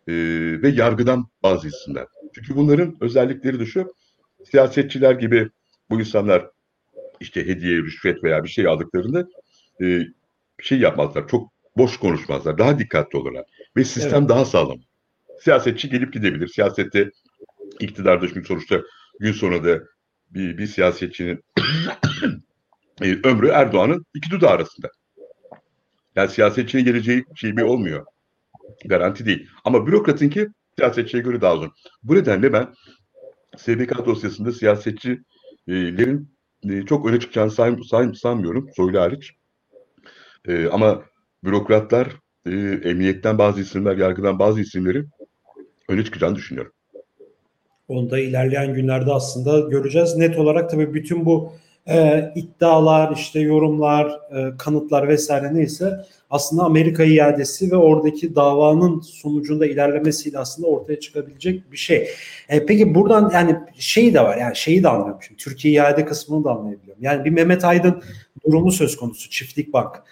e, 0.08 0.12
ve 0.62 0.68
yargıdan 0.68 1.26
bazı 1.42 1.68
isimler. 1.68 2.06
Çünkü 2.34 2.56
bunların 2.56 2.96
özellikleri 3.00 3.60
de 3.60 3.66
şu, 3.66 3.94
siyasetçiler 4.50 5.14
gibi 5.14 5.50
bu 5.90 6.00
insanlar 6.00 6.50
işte 7.20 7.46
hediye, 7.46 7.78
rüşvet 7.78 8.24
veya 8.24 8.44
bir 8.44 8.48
şey 8.48 8.66
aldıklarında 8.66 9.28
e, 9.82 10.00
şey 10.62 10.78
yapmazlar, 10.78 11.28
çok 11.28 11.52
boş 11.76 11.96
konuşmazlar, 11.96 12.58
daha 12.58 12.78
dikkatli 12.78 13.18
olurlar 13.18 13.44
ve 13.76 13.84
sistem 13.84 14.20
evet. 14.20 14.28
daha 14.28 14.44
sağlam. 14.44 14.78
Siyasetçi 15.40 15.90
gelip 15.90 16.12
gidebilir. 16.12 16.48
Siyasette 16.48 17.10
iktidarda 17.80 18.28
çünkü 18.28 18.46
sonuçta 18.46 18.82
gün 19.20 19.32
sonunda 19.32 19.80
bir, 20.30 20.58
bir 20.58 20.66
siyasetçinin 20.66 21.44
e, 23.02 23.28
ömrü 23.28 23.48
Erdoğan'ın 23.48 24.06
iki 24.14 24.30
dudağı 24.30 24.50
arasında. 24.50 24.90
Yani 26.16 26.30
siyasetçinin 26.30 26.84
geleceği 26.84 27.24
şey 27.34 27.56
bir 27.56 27.62
olmuyor. 27.62 28.06
Garanti 28.84 29.26
değil. 29.26 29.48
Ama 29.64 29.86
bürokratın 29.86 30.28
ki 30.28 30.48
siyasetçiye 30.78 31.22
göre 31.22 31.40
daha 31.40 31.54
uzun. 31.54 31.72
Bu 32.02 32.14
nedenle 32.14 32.52
ben 32.52 32.74
SBK 33.56 34.06
dosyasında 34.06 34.52
siyasetçilerin 34.52 36.28
e, 36.70 36.82
çok 36.86 37.06
öne 37.06 37.20
çıkacağını 37.20 37.50
san, 37.50 37.80
san, 37.90 38.12
sanmıyorum. 38.12 38.68
Soylu 38.76 39.00
hariç. 39.00 39.32
E, 40.48 40.66
ama 40.66 41.02
bürokratlar, 41.44 42.08
e, 42.46 42.50
emniyetten 42.84 43.38
bazı 43.38 43.60
isimler, 43.60 43.96
yargıdan 43.96 44.38
bazı 44.38 44.60
isimleri 44.60 45.04
öne 45.88 46.04
çıkacağını 46.04 46.36
düşünüyorum. 46.36 46.72
Onu 47.88 48.10
da 48.10 48.18
ilerleyen 48.18 48.74
günlerde 48.74 49.12
aslında 49.12 49.68
göreceğiz. 49.68 50.16
Net 50.16 50.38
olarak 50.38 50.70
tabii 50.70 50.94
bütün 50.94 51.26
bu 51.26 51.52
e, 51.88 52.32
iddialar, 52.34 53.16
işte 53.16 53.40
yorumlar, 53.40 54.06
e, 54.06 54.56
kanıtlar 54.58 55.08
vesaire 55.08 55.54
neyse 55.54 56.04
aslında 56.30 56.62
Amerika 56.62 57.04
iadesi 57.04 57.70
ve 57.70 57.76
oradaki 57.76 58.36
davanın 58.36 59.00
sonucunda 59.00 59.66
ilerlemesiyle 59.66 60.38
aslında 60.38 60.68
ortaya 60.68 61.00
çıkabilecek 61.00 61.72
bir 61.72 61.76
şey. 61.76 62.08
E, 62.48 62.66
peki 62.66 62.94
buradan 62.94 63.30
yani 63.34 63.56
şeyi 63.78 64.14
de 64.14 64.20
var 64.20 64.36
yani 64.36 64.56
şeyi 64.56 64.82
de 64.82 64.88
anlıyorum 64.88 65.22
şimdi 65.22 65.36
Türkiye 65.42 65.74
iade 65.74 66.04
kısmını 66.04 66.44
da 66.44 66.50
anlayabiliyorum. 66.50 67.02
Yani 67.02 67.24
bir 67.24 67.30
Mehmet 67.30 67.64
Aydın 67.64 68.02
durumu 68.46 68.72
söz 68.72 68.96
konusu 68.96 69.30
Çiftlik 69.30 69.72
Bank. 69.72 70.02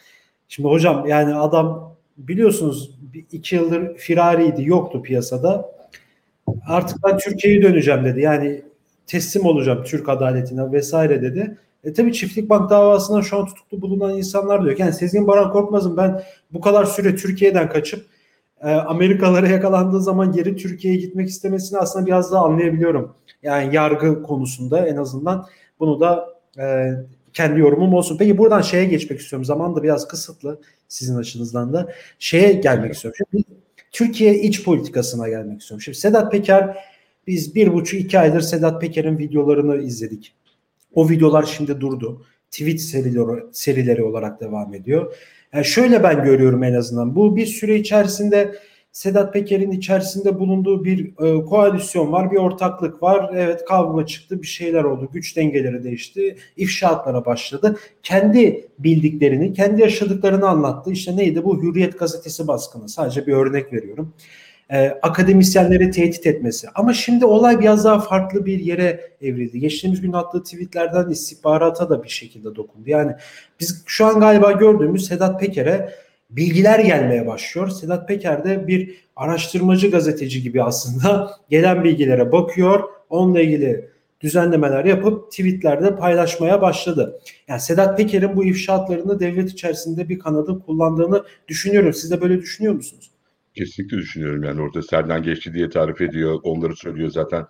Şimdi 0.48 0.68
hocam 0.68 1.06
yani 1.06 1.34
adam 1.34 1.96
biliyorsunuz 2.16 2.98
iki 3.32 3.54
yıldır 3.54 3.96
firariydi 3.96 4.68
yoktu 4.68 5.02
piyasada. 5.02 5.72
Artık 6.66 6.96
ben 7.04 7.18
Türkiye'ye 7.18 7.62
döneceğim 7.62 8.04
dedi. 8.04 8.20
Yani 8.20 8.62
teslim 9.06 9.46
olacağım 9.46 9.84
Türk 9.84 10.08
adaletine 10.08 10.72
vesaire 10.72 11.22
dedi. 11.22 11.58
E 11.84 11.92
tabii 11.92 12.12
Çiftlik 12.12 12.50
Bank 12.50 12.70
davasında 12.70 13.22
şu 13.22 13.38
an 13.38 13.46
tutuklu 13.46 13.80
bulunan 13.80 14.16
insanlar 14.16 14.64
diyor. 14.64 14.78
Yani 14.78 14.92
Sezgin 14.92 15.26
Baran 15.26 15.52
Korkmaz'ın 15.52 15.96
ben 15.96 16.22
bu 16.52 16.60
kadar 16.60 16.84
süre 16.84 17.16
Türkiye'den 17.16 17.68
kaçıp 17.68 18.06
e, 18.62 18.70
Amerikalara 18.70 19.48
yakalandığı 19.48 20.00
zaman 20.00 20.32
geri 20.32 20.56
Türkiye'ye 20.56 21.00
gitmek 21.00 21.28
istemesini 21.28 21.78
aslında 21.78 22.06
biraz 22.06 22.32
daha 22.32 22.44
anlayabiliyorum. 22.44 23.14
Yani 23.42 23.74
yargı 23.74 24.22
konusunda 24.22 24.86
en 24.86 24.96
azından 24.96 25.46
bunu 25.80 26.00
da 26.00 26.28
e, 26.58 26.90
kendi 27.32 27.60
yorumum 27.60 27.94
olsun. 27.94 28.18
Peki 28.18 28.38
buradan 28.38 28.60
şeye 28.60 28.84
geçmek 28.84 29.20
istiyorum. 29.20 29.44
Zaman 29.44 29.76
da 29.76 29.82
biraz 29.82 30.08
kısıtlı 30.08 30.60
sizin 30.88 31.16
açınızdan 31.16 31.72
da. 31.72 31.92
Şeye 32.18 32.52
gelmek 32.52 32.94
istiyorum. 32.94 33.26
Şimdi 33.30 33.44
Türkiye 33.92 34.34
iç 34.34 34.64
politikasına 34.64 35.28
gelmek 35.28 35.60
istiyorum. 35.60 35.82
Şimdi 35.82 35.98
Sedat 35.98 36.32
Peker 36.32 36.76
biz 37.26 37.54
bir 37.54 37.72
buçuk 37.72 38.00
iki 38.00 38.18
aydır 38.18 38.40
Sedat 38.40 38.80
Peker'in 38.80 39.18
videolarını 39.18 39.82
izledik. 39.82 40.34
O 40.94 41.10
videolar 41.10 41.42
şimdi 41.42 41.80
durdu. 41.80 42.24
Tweet 42.50 42.80
serileri, 42.80 43.44
serileri 43.52 44.02
olarak 44.02 44.40
devam 44.40 44.74
ediyor. 44.74 45.14
Yani 45.54 45.64
şöyle 45.64 46.02
ben 46.02 46.24
görüyorum 46.24 46.62
en 46.62 46.74
azından. 46.74 47.16
Bu 47.16 47.36
bir 47.36 47.46
süre 47.46 47.76
içerisinde 47.76 48.54
Sedat 48.92 49.32
Peker'in 49.32 49.70
içerisinde 49.70 50.38
bulunduğu 50.38 50.84
bir 50.84 51.06
e, 51.06 51.44
koalisyon 51.44 52.12
var, 52.12 52.30
bir 52.30 52.36
ortaklık 52.36 53.02
var. 53.02 53.30
Evet 53.34 53.64
kavga 53.64 54.06
çıktı, 54.06 54.42
bir 54.42 54.46
şeyler 54.46 54.84
oldu, 54.84 55.08
güç 55.12 55.36
dengeleri 55.36 55.84
değişti, 55.84 56.36
ifşaatlara 56.56 57.24
başladı. 57.24 57.76
Kendi 58.02 58.68
bildiklerini, 58.78 59.52
kendi 59.52 59.80
yaşadıklarını 59.80 60.48
anlattı. 60.48 60.92
İşte 60.92 61.16
neydi 61.16 61.44
bu 61.44 61.62
Hürriyet 61.62 61.98
gazetesi 61.98 62.48
baskını. 62.48 62.88
Sadece 62.88 63.26
bir 63.26 63.32
örnek 63.32 63.72
veriyorum 63.72 64.14
e, 64.72 64.98
akademisyenleri 65.02 65.90
tehdit 65.90 66.26
etmesi. 66.26 66.68
Ama 66.74 66.92
şimdi 66.92 67.24
olay 67.24 67.60
biraz 67.60 67.84
daha 67.84 68.00
farklı 68.00 68.46
bir 68.46 68.60
yere 68.60 69.10
evrildi. 69.20 69.60
Geçtiğimiz 69.60 70.00
gün 70.00 70.12
attığı 70.12 70.42
tweetlerden 70.42 71.10
istihbarata 71.10 71.90
da 71.90 72.04
bir 72.04 72.08
şekilde 72.08 72.56
dokundu. 72.56 72.90
Yani 72.90 73.12
biz 73.60 73.82
şu 73.86 74.06
an 74.06 74.20
galiba 74.20 74.52
gördüğümüz 74.52 75.06
Sedat 75.06 75.40
Peker'e 75.40 75.94
bilgiler 76.30 76.78
gelmeye 76.78 77.26
başlıyor. 77.26 77.68
Sedat 77.68 78.08
Peker 78.08 78.44
de 78.44 78.66
bir 78.66 79.06
araştırmacı 79.16 79.90
gazeteci 79.90 80.42
gibi 80.42 80.62
aslında 80.62 81.30
gelen 81.50 81.84
bilgilere 81.84 82.32
bakıyor. 82.32 82.80
Onunla 83.10 83.40
ilgili 83.40 83.88
düzenlemeler 84.20 84.84
yapıp 84.84 85.30
tweetlerde 85.30 85.96
paylaşmaya 85.96 86.62
başladı. 86.62 87.20
Yani 87.48 87.60
Sedat 87.60 87.98
Peker'in 87.98 88.36
bu 88.36 88.44
ifşaatlarını 88.44 89.20
devlet 89.20 89.50
içerisinde 89.50 90.08
bir 90.08 90.18
kanadı 90.18 90.62
kullandığını 90.66 91.24
düşünüyorum. 91.48 91.92
Siz 91.92 92.10
de 92.10 92.20
böyle 92.20 92.38
düşünüyor 92.38 92.74
musunuz? 92.74 93.11
Kesinlikle 93.54 93.96
düşünüyorum 93.96 94.42
yani 94.42 94.60
orada 94.60 94.82
Serdan 94.82 95.22
geçti 95.22 95.54
diye 95.54 95.68
tarif 95.68 96.00
ediyor. 96.00 96.40
Onları 96.42 96.76
söylüyor 96.76 97.10
zaten 97.10 97.46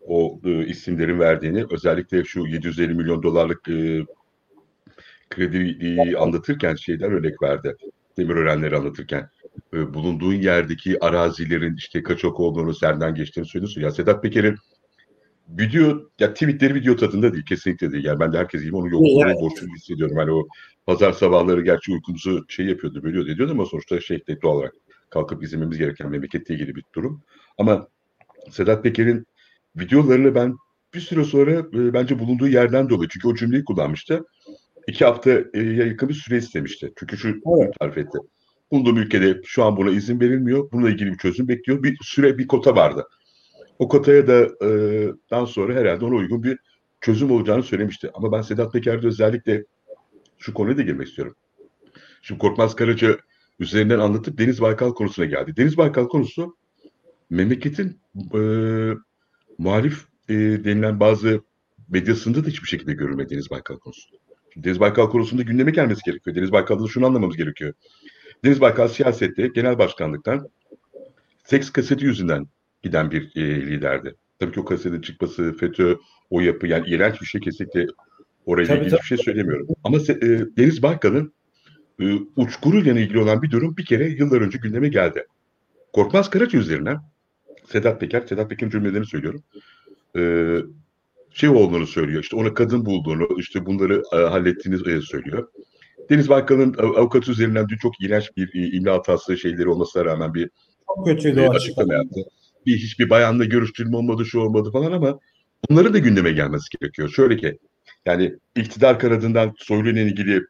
o 0.00 0.40
e, 0.44 0.66
isimlerin 0.66 1.20
verdiğini. 1.20 1.64
Özellikle 1.70 2.24
şu 2.24 2.46
750 2.46 2.94
milyon 2.94 3.22
dolarlık 3.22 3.68
e, 3.68 4.06
krediyi 5.30 6.18
anlatırken 6.18 6.74
şeyden 6.74 7.12
örnek 7.12 7.42
verdi. 7.42 7.76
Demirörenleri 8.18 8.76
anlatırken 8.76 9.30
e, 9.74 9.94
bulunduğun 9.94 10.34
yerdeki 10.34 11.04
arazilerin 11.04 11.76
işte 11.76 12.02
kaç 12.02 12.24
ok 12.24 12.40
olduğunu 12.40 12.74
Serdan 12.74 13.14
geçtiğini 13.14 13.46
söylüyorsun. 13.46 13.80
Ya 13.80 13.90
Sedat 13.90 14.22
Peker'in 14.22 14.56
video 15.48 16.10
ya 16.18 16.34
tweetleri 16.34 16.74
video 16.74 16.96
tadında 16.96 17.32
değil 17.32 17.44
kesinlikle 17.44 17.92
değil. 17.92 18.04
Yani 18.04 18.20
ben 18.20 18.32
de 18.32 18.38
herkes 18.38 18.62
gibi 18.62 18.76
onun 18.76 18.88
yokluğunu 18.88 19.34
borçlu 19.40 19.66
hissediyorum. 19.76 20.16
Yani 20.16 20.32
o 20.32 20.46
pazar 20.86 21.12
sabahları 21.12 21.60
gerçi 21.62 21.92
uykumuzu 21.92 22.44
şey 22.48 22.66
yapıyordu, 22.66 23.02
bölüyordu 23.02 23.30
ediyordu 23.30 23.52
ama 23.52 23.66
sonuçta 23.66 24.00
şey 24.00 24.24
doğal 24.42 24.56
olarak 24.56 24.74
kalkıp 25.16 25.42
izlememiz 25.42 25.78
gereken 25.78 26.10
memleketle 26.10 26.54
ilgili 26.54 26.74
bir 26.74 26.82
durum. 26.94 27.22
Ama 27.58 27.88
Sedat 28.50 28.82
Peker'in 28.82 29.26
videolarını 29.76 30.34
ben 30.34 30.56
bir 30.94 31.00
süre 31.00 31.24
sonra 31.24 31.52
e, 31.52 31.92
bence 31.92 32.18
bulunduğu 32.18 32.48
yerden 32.48 32.90
dolayı 32.90 33.08
çünkü 33.08 33.28
o 33.28 33.34
cümleyi 33.34 33.64
kullanmıştı. 33.64 34.24
İki 34.86 35.04
hafta 35.04 35.30
e, 35.54 35.62
yakın 35.62 36.08
bir 36.08 36.14
süre 36.14 36.36
istemişti. 36.36 36.92
Çünkü 36.96 37.16
şu 37.16 37.28
evet. 37.28 37.74
tarif 37.80 37.98
etti. 37.98 38.18
Bulunduğum 38.70 38.96
ülkede 38.96 39.40
şu 39.44 39.64
an 39.64 39.76
buna 39.76 39.90
izin 39.90 40.20
verilmiyor. 40.20 40.70
Bununla 40.72 40.90
ilgili 40.90 41.12
bir 41.12 41.18
çözüm 41.18 41.48
bekliyor. 41.48 41.82
Bir 41.82 41.98
süre 42.02 42.38
bir 42.38 42.46
kota 42.46 42.76
vardı. 42.76 43.04
O 43.78 43.88
kotaya 43.88 44.26
da 44.26 44.66
e, 44.66 44.70
daha 45.30 45.46
sonra 45.46 45.74
herhalde 45.74 46.04
ona 46.04 46.14
uygun 46.14 46.42
bir 46.42 46.58
çözüm 47.00 47.30
olacağını 47.30 47.62
söylemişti. 47.62 48.10
Ama 48.14 48.32
ben 48.32 48.42
Sedat 48.42 48.72
Peker'de 48.72 49.06
özellikle 49.06 49.64
şu 50.38 50.54
konuya 50.54 50.76
da 50.76 50.82
girmek 50.82 51.08
istiyorum. 51.08 51.34
Şimdi 52.22 52.38
Korkmaz 52.38 52.76
Karaca 52.76 53.16
üzerinden 53.58 53.98
anlatıp 53.98 54.38
Deniz 54.38 54.60
Baykal 54.60 54.94
konusuna 54.94 55.24
geldi. 55.24 55.56
Deniz 55.56 55.76
Baykal 55.76 56.08
konusu 56.08 56.56
memleketin 57.30 58.00
e, 58.34 58.40
muhalif 59.58 60.06
e, 60.28 60.34
denilen 60.34 61.00
bazı 61.00 61.40
medyasında 61.88 62.44
da 62.44 62.48
hiçbir 62.48 62.68
şekilde 62.68 62.92
görülmedi 62.92 63.30
Deniz 63.30 63.50
Baykal 63.50 63.78
konusu. 63.78 64.16
Deniz 64.56 64.80
Baykal 64.80 65.10
konusunda 65.10 65.42
gündeme 65.42 65.70
gelmesi 65.70 66.00
gerekiyor. 66.06 66.36
Deniz 66.36 66.52
Baykal'da 66.52 66.88
şunu 66.88 67.06
anlamamız 67.06 67.36
gerekiyor. 67.36 67.72
Deniz 68.44 68.60
Baykal 68.60 68.88
siyasette 68.88 69.46
genel 69.46 69.78
başkanlıktan 69.78 70.48
seks 71.44 71.70
kaseti 71.70 72.04
yüzünden 72.04 72.46
giden 72.82 73.10
bir 73.10 73.36
e, 73.36 73.66
liderdi. 73.66 74.14
Tabii 74.38 74.52
ki 74.52 74.60
o 74.60 74.64
kasetin 74.64 75.00
çıkması, 75.00 75.56
FETÖ, 75.60 75.96
o 76.30 76.40
yapı 76.40 76.66
yani 76.66 76.88
iğrenç 76.88 77.20
bir 77.20 77.26
şey 77.26 77.40
kesinlikle 77.40 77.86
tabii, 78.46 78.62
ilgili 78.62 78.90
tabii. 78.90 79.00
bir 79.00 79.06
şey 79.06 79.18
söylemiyorum. 79.18 79.66
Ama 79.84 79.96
e, 79.96 80.20
Deniz 80.56 80.82
Baykal'ın 80.82 81.32
e, 82.00 82.04
uçkuruyla 82.36 83.00
ilgili 83.00 83.18
olan 83.18 83.42
bir 83.42 83.50
durum 83.50 83.76
bir 83.76 83.84
kere 83.84 84.08
yıllar 84.08 84.40
önce 84.40 84.58
gündeme 84.58 84.88
geldi. 84.88 85.26
Korkmaz 85.92 86.30
Karaca 86.30 86.58
üzerine 86.58 86.96
Sedat 87.66 88.00
Peker, 88.00 88.20
Sedat 88.26 88.50
Peker'in 88.50 88.70
cümlelerini 88.70 89.06
söylüyorum. 89.06 89.42
E, 90.16 90.22
şey 91.30 91.48
olduğunu 91.48 91.86
söylüyor. 91.86 92.22
İşte 92.22 92.36
ona 92.36 92.54
kadın 92.54 92.86
bulduğunu, 92.86 93.28
işte 93.38 93.66
bunları 93.66 94.02
e, 94.12 94.16
hallettiğini 94.16 94.90
e, 94.90 95.00
söylüyor. 95.00 95.48
Deniz 96.10 96.28
Baykal'ın 96.28 96.74
avukatı 96.78 97.30
üzerinden 97.30 97.68
dün 97.68 97.76
çok 97.76 98.02
iğrenç 98.02 98.36
bir 98.36 98.54
e, 98.54 98.76
imla 98.76 98.94
hatası 98.94 99.38
şeyleri 99.38 99.68
olmasına 99.68 100.04
rağmen 100.04 100.34
bir 100.34 100.50
çok 100.86 101.06
kötüydü 101.06 101.40
e, 101.40 101.48
açıklama 101.48 101.94
yaptı. 101.94 102.20
Bir 102.66 102.76
hiçbir 102.76 103.10
bayanla 103.10 103.44
görüştürme 103.44 103.96
olmadı, 103.96 104.26
şu 104.26 104.40
olmadı 104.40 104.70
falan 104.70 104.92
ama 104.92 105.18
bunların 105.70 105.94
da 105.94 105.98
gündeme 105.98 106.32
gelmesi 106.32 106.66
gerekiyor. 106.80 107.08
Şöyle 107.08 107.36
ki 107.36 107.58
yani 108.06 108.34
iktidar 108.56 108.98
kanadından 108.98 109.54
Soylu'yla 109.58 110.02
ilgili 110.02 110.42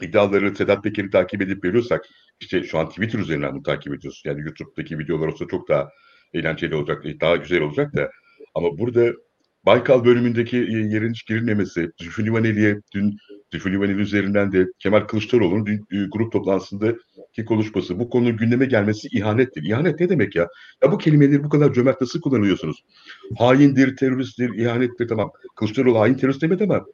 iddiaları 0.00 0.56
Sedat 0.56 0.84
Peker'i 0.84 1.10
takip 1.10 1.42
edip 1.42 1.64
veriyorsak 1.64 2.04
işte 2.40 2.62
şu 2.62 2.78
an 2.78 2.88
Twitter 2.88 3.18
üzerinden 3.18 3.54
bunu 3.54 3.62
takip 3.62 3.94
ediyoruz. 3.94 4.22
Yani 4.24 4.40
YouTube'daki 4.40 4.98
videolar 4.98 5.26
olsa 5.26 5.46
çok 5.50 5.68
daha 5.68 5.88
eğlenceli 6.34 6.74
olacak, 6.74 7.04
daha 7.20 7.36
güzel 7.36 7.60
olacak 7.60 7.96
da 7.96 8.10
ama 8.54 8.78
burada 8.78 9.12
Baykal 9.66 10.04
bölümündeki 10.04 10.56
yerin 10.56 11.10
hiç 11.10 11.26
girilmemesi, 11.26 11.90
Zülfü 12.00 12.26
Livaneli'ye 12.26 12.80
dün 12.94 13.16
Zülfü 13.52 13.72
Livaneli 13.72 14.00
üzerinden 14.00 14.52
de 14.52 14.66
Kemal 14.78 15.00
Kılıçdaroğlu'nun 15.00 15.66
dün 15.66 15.76
e, 15.78 16.06
grup 16.10 16.32
toplantısındaki 16.32 17.44
konuşması, 17.46 17.98
bu 17.98 18.10
konunun 18.10 18.36
gündeme 18.36 18.66
gelmesi 18.66 19.08
ihanettir. 19.12 19.62
İhanet 19.62 20.00
ne 20.00 20.08
demek 20.08 20.36
ya? 20.36 20.48
Ya 20.82 20.92
bu 20.92 20.98
kelimeleri 20.98 21.44
bu 21.44 21.48
kadar 21.48 21.72
cömert 21.72 22.00
nasıl 22.00 22.20
kullanıyorsunuz? 22.20 22.84
Haindir, 23.38 23.96
teröristtir, 23.96 24.54
ihanettir 24.54 25.08
tamam. 25.08 25.30
Kılıçdaroğlu 25.56 26.00
hain 26.00 26.14
terörist 26.14 26.42
demedi 26.42 26.64
ama 26.64 26.86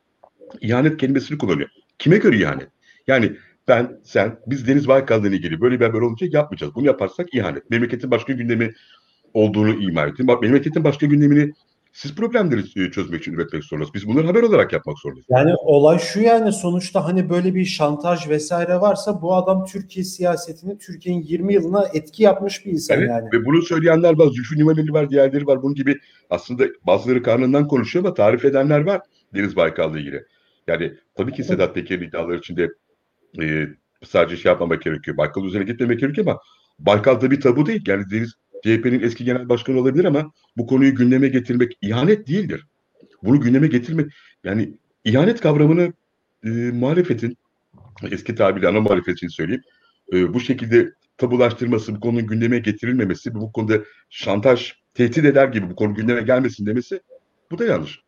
ihanet 0.61 0.97
kelimesini 0.97 1.39
kullanıyor. 1.39 1.69
Kime 1.99 2.19
göre 2.19 2.37
ihanet? 2.37 2.69
Yani 3.07 3.33
ben, 3.69 4.01
sen, 4.05 4.39
biz 4.47 4.69
Deniz 4.69 4.89
Baykal'la 4.89 5.29
ilgili 5.29 5.61
böyle 5.61 5.81
bir 5.81 5.85
haber 5.85 5.99
olunca 5.99 6.27
yapmayacağız. 6.31 6.75
Bunu 6.75 6.87
yaparsak 6.87 7.35
ihanet. 7.35 7.71
Memleketin 7.71 8.11
başka 8.11 8.33
gündemi 8.33 8.75
olduğunu 9.35 9.83
ima 9.83 10.07
ettim. 10.07 10.27
Bak 10.27 10.43
memleketin 10.43 10.85
başka 10.85 11.07
gündemini 11.07 11.53
siz 11.93 12.15
problemleri 12.15 12.91
çözmek 12.91 13.21
için 13.21 13.33
üretmek 13.33 13.65
zorundasınız. 13.65 13.95
Biz 13.95 14.09
bunları 14.09 14.27
haber 14.27 14.43
olarak 14.43 14.73
yapmak 14.73 14.99
zorundayız. 14.99 15.27
Yani 15.29 15.55
olay 15.55 15.99
şu 15.99 16.21
yani 16.21 16.53
sonuçta 16.53 17.05
hani 17.05 17.31
böyle 17.31 17.55
bir 17.55 17.65
şantaj 17.65 18.29
vesaire 18.29 18.81
varsa 18.81 19.23
bu 19.23 19.35
adam 19.35 19.65
Türkiye 19.65 20.05
siyasetini 20.05 20.79
Türkiye'nin 20.79 21.23
20 21.23 21.55
yılına 21.55 21.85
etki 21.95 22.23
yapmış 22.23 22.67
bir 22.67 22.73
insan 22.73 22.99
evet, 22.99 23.09
yani. 23.11 23.29
Ve 23.33 23.45
bunu 23.45 23.63
söyleyenler 23.63 24.19
var. 24.19 24.27
Zülfü 24.27 24.59
Livaneli 24.59 24.93
var, 24.93 25.11
diğerleri 25.11 25.47
var. 25.47 25.63
Bunun 25.63 25.75
gibi 25.75 25.95
aslında 26.31 26.65
bazıları 26.87 27.23
karnından 27.23 27.69
konuşuyor 27.69 28.05
ama 28.05 28.15
tarif 28.15 28.45
edenler 28.45 28.81
var 28.81 29.01
Deniz 29.35 29.57
Baykal'la 29.57 29.99
ilgili. 29.99 30.25
Yani 30.67 30.93
tabii 31.15 31.33
ki 31.33 31.45
Sedat 31.45 31.75
Peker'in 31.75 32.09
iddiaları 32.09 32.39
içinde 32.39 32.69
e, 33.41 33.69
sadece 34.05 34.37
şey 34.37 34.51
yapmamak 34.51 34.83
gerekiyor. 34.83 35.17
Baykal 35.17 35.45
üzerine 35.45 35.73
gitmemek 35.73 36.01
gerekiyor 36.01 36.27
ama 36.27 36.41
Baykal 36.79 37.21
da 37.21 37.31
bir 37.31 37.41
tabu 37.41 37.67
değil. 37.67 37.83
Yani 37.87 38.05
Deniz 38.11 38.35
CHP'nin 38.65 39.01
eski 39.01 39.25
genel 39.25 39.49
başkanı 39.49 39.81
olabilir 39.81 40.05
ama 40.05 40.33
bu 40.57 40.67
konuyu 40.67 40.95
gündeme 40.95 41.29
getirmek 41.29 41.79
ihanet 41.83 42.29
değildir. 42.29 42.67
Bunu 43.23 43.41
gündeme 43.41 43.67
getirmek 43.67 44.13
yani 44.45 44.75
ihanet 45.05 45.41
kavramını 45.41 45.93
e, 46.45 46.49
muhalefetin 46.49 47.37
eski 48.11 48.35
tabirle 48.35 48.69
ana 48.69 48.81
muhalefetini 48.81 49.31
söyleyeyim 49.31 49.63
e, 50.13 50.35
bu 50.35 50.41
şekilde 50.41 50.93
tabulaştırması, 51.19 51.95
bu 51.95 52.01
konunun 52.01 52.27
gündeme 52.27 52.59
getirilmemesi, 52.59 53.35
bu 53.35 53.53
konuda 53.53 53.85
şantaj, 54.11 54.73
tehdit 54.95 55.25
eder 55.25 55.49
gibi 55.49 55.71
bu 55.71 55.77
konu 55.77 55.95
gündeme 55.95 56.23
gelmesin 56.23 56.67
demesi 56.67 57.01
bu 57.51 57.59
da 57.59 57.65
yanlış. 57.65 58.01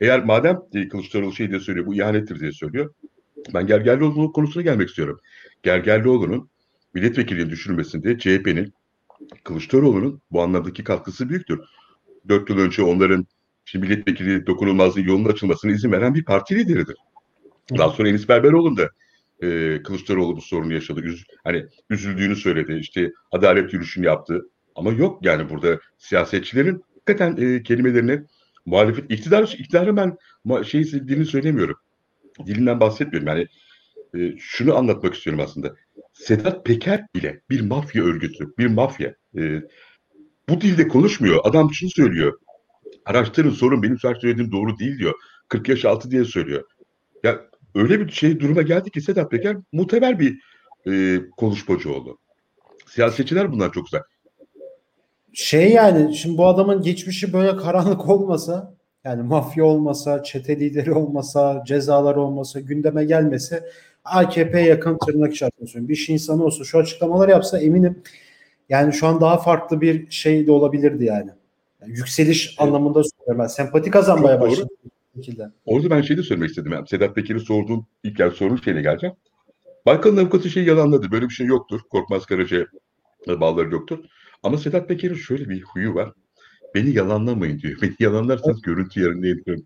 Eğer 0.00 0.24
madem 0.24 0.60
e, 0.74 0.88
Kılıçdaroğlu 0.88 1.32
şey 1.32 1.50
diye 1.50 1.60
söylüyor, 1.60 1.86
bu 1.86 1.94
ihanettir 1.94 2.40
diye 2.40 2.52
söylüyor. 2.52 2.94
Ben 3.54 3.66
Gergerlioğlu 3.66 4.32
konusuna 4.32 4.62
gelmek 4.62 4.88
istiyorum. 4.88 5.20
Gergerlioğlu'nun 5.62 6.50
milletvekilinin 6.94 7.50
düşürülmesinde 7.50 8.18
CHP'nin 8.18 8.74
Kılıçdaroğlu'nun 9.44 10.22
bu 10.30 10.42
anlamdaki 10.42 10.84
katkısı 10.84 11.28
büyüktür. 11.28 11.60
Dört 12.28 12.50
yıl 12.50 12.58
önce 12.58 12.82
onların 12.82 13.26
şimdi 13.64 13.86
milletvekili 13.86 14.46
dokunulmazlığı 14.46 15.00
yolunun 15.00 15.28
açılmasına 15.28 15.72
izin 15.72 15.92
veren 15.92 16.14
bir 16.14 16.24
parti 16.24 16.56
lideridir. 16.56 16.96
Daha 17.78 17.90
sonra 17.90 18.08
Enis 18.08 18.28
Berberoğlu'nun 18.28 18.76
da 18.76 18.90
e, 19.42 19.82
Kılıçdaroğlu 19.82 20.36
bu 20.36 20.40
sorunu 20.40 20.72
yaşadı. 20.72 21.00
Üz, 21.00 21.24
hani 21.44 21.66
üzüldüğünü 21.90 22.36
söyledi. 22.36 22.78
İşte 22.80 23.12
adalet 23.32 23.72
yürüyüşünü 23.72 24.06
yaptı. 24.06 24.48
Ama 24.74 24.92
yok 24.92 25.24
yani 25.24 25.50
burada 25.50 25.80
siyasetçilerin 25.98 26.82
hakikaten 26.94 27.36
e, 27.36 27.62
kelimelerini 27.62 28.22
muhalefet 28.66 29.10
iktidar 29.10 29.54
iktidarı 29.58 29.96
ben 29.96 30.16
şey 30.62 30.84
dilini 30.84 31.26
söylemiyorum. 31.26 31.76
Dilinden 32.46 32.80
bahsetmiyorum. 32.80 33.28
Yani 33.28 33.46
e, 34.14 34.38
şunu 34.38 34.76
anlatmak 34.76 35.14
istiyorum 35.14 35.42
aslında. 35.44 35.74
Sedat 36.12 36.64
Peker 36.64 37.06
bile 37.14 37.40
bir 37.50 37.60
mafya 37.60 38.04
örgütü, 38.04 38.54
bir 38.58 38.66
mafya. 38.66 39.14
E, 39.38 39.62
bu 40.48 40.60
dilde 40.60 40.88
konuşmuyor. 40.88 41.40
Adam 41.44 41.72
şunu 41.72 41.90
söylüyor. 41.90 42.38
Araştırın 43.04 43.50
sorun 43.50 43.82
benim 43.82 43.98
söylediğim 43.98 44.52
doğru 44.52 44.78
değil 44.78 44.98
diyor. 44.98 45.14
40 45.48 45.68
yaş 45.68 45.84
altı 45.84 46.10
diye 46.10 46.24
söylüyor. 46.24 46.64
Ya 47.22 47.40
öyle 47.74 48.00
bir 48.00 48.12
şey 48.12 48.40
duruma 48.40 48.62
geldi 48.62 48.90
ki 48.90 49.00
Sedat 49.00 49.30
Peker 49.30 49.56
muteber 49.72 50.18
bir 50.18 50.38
e, 50.86 51.20
konuşmacı 51.36 51.92
oldu. 51.92 52.18
Siyasetçiler 52.86 53.52
bundan 53.52 53.70
çok 53.70 53.86
uzak. 53.86 54.10
Şey 55.32 55.72
yani 55.72 56.16
şimdi 56.16 56.38
bu 56.38 56.46
adamın 56.46 56.82
geçmişi 56.82 57.32
böyle 57.32 57.56
karanlık 57.56 58.08
olmasa 58.08 58.74
yani 59.04 59.22
mafya 59.22 59.64
olmasa, 59.64 60.22
çete 60.22 60.60
lideri 60.60 60.92
olmasa, 60.92 61.62
cezalar 61.66 62.16
olmasa, 62.16 62.60
gündeme 62.60 63.04
gelmese 63.04 63.70
AKP 64.04 64.60
yakın 64.60 64.98
tırnak 65.06 65.36
söylüyorum. 65.36 65.88
Bir 65.88 65.94
iş 65.94 66.08
insanı 66.08 66.44
olsa 66.44 66.64
şu 66.64 66.78
açıklamaları 66.78 67.30
yapsa 67.30 67.58
eminim 67.58 68.02
yani 68.70 68.92
şu 68.92 69.06
an 69.06 69.20
daha 69.20 69.38
farklı 69.38 69.80
bir 69.80 70.10
şey 70.10 70.46
de 70.46 70.52
olabilirdi 70.52 71.04
yani. 71.04 71.30
yani 71.80 71.92
yükseliş 71.92 72.48
evet. 72.48 72.60
anlamında 72.60 73.02
söylüyorum 73.04 73.38
ben. 73.38 73.46
Sempati 73.46 73.90
kazanmaya 73.90 74.40
başladı. 74.40 74.68
Orada 75.64 75.90
ben 75.90 76.02
şeyi 76.02 76.18
de 76.18 76.22
söylemek 76.22 76.50
istedim. 76.50 76.72
Yani 76.72 76.88
Sedat 76.88 77.14
Peker'i 77.14 77.40
sorduğun 77.40 77.86
ilk 78.04 78.20
yer 78.20 78.30
sorun 78.30 78.56
şeyle 78.56 78.82
geleceğim. 78.82 79.16
Baykal'ın 79.86 80.16
avukatı 80.16 80.50
şeyi 80.50 80.66
yalanladı. 80.66 81.10
Böyle 81.10 81.28
bir 81.28 81.34
şey 81.34 81.46
yoktur. 81.46 81.80
Korkmaz 81.90 82.26
Karaca 82.26 82.66
bağları 83.28 83.72
yoktur. 83.72 83.98
Ama 84.42 84.58
Sedat 84.58 84.88
Peker'in 84.88 85.14
şöyle 85.14 85.48
bir 85.48 85.62
huyu 85.62 85.94
var. 85.94 86.12
Beni 86.74 86.90
yalanlamayın 86.90 87.58
diyor. 87.58 87.78
Beni 87.82 87.94
yalanlarsanız 87.98 88.62
görüntü 88.62 89.00
yerine 89.00 89.28
ediyorum. 89.28 89.64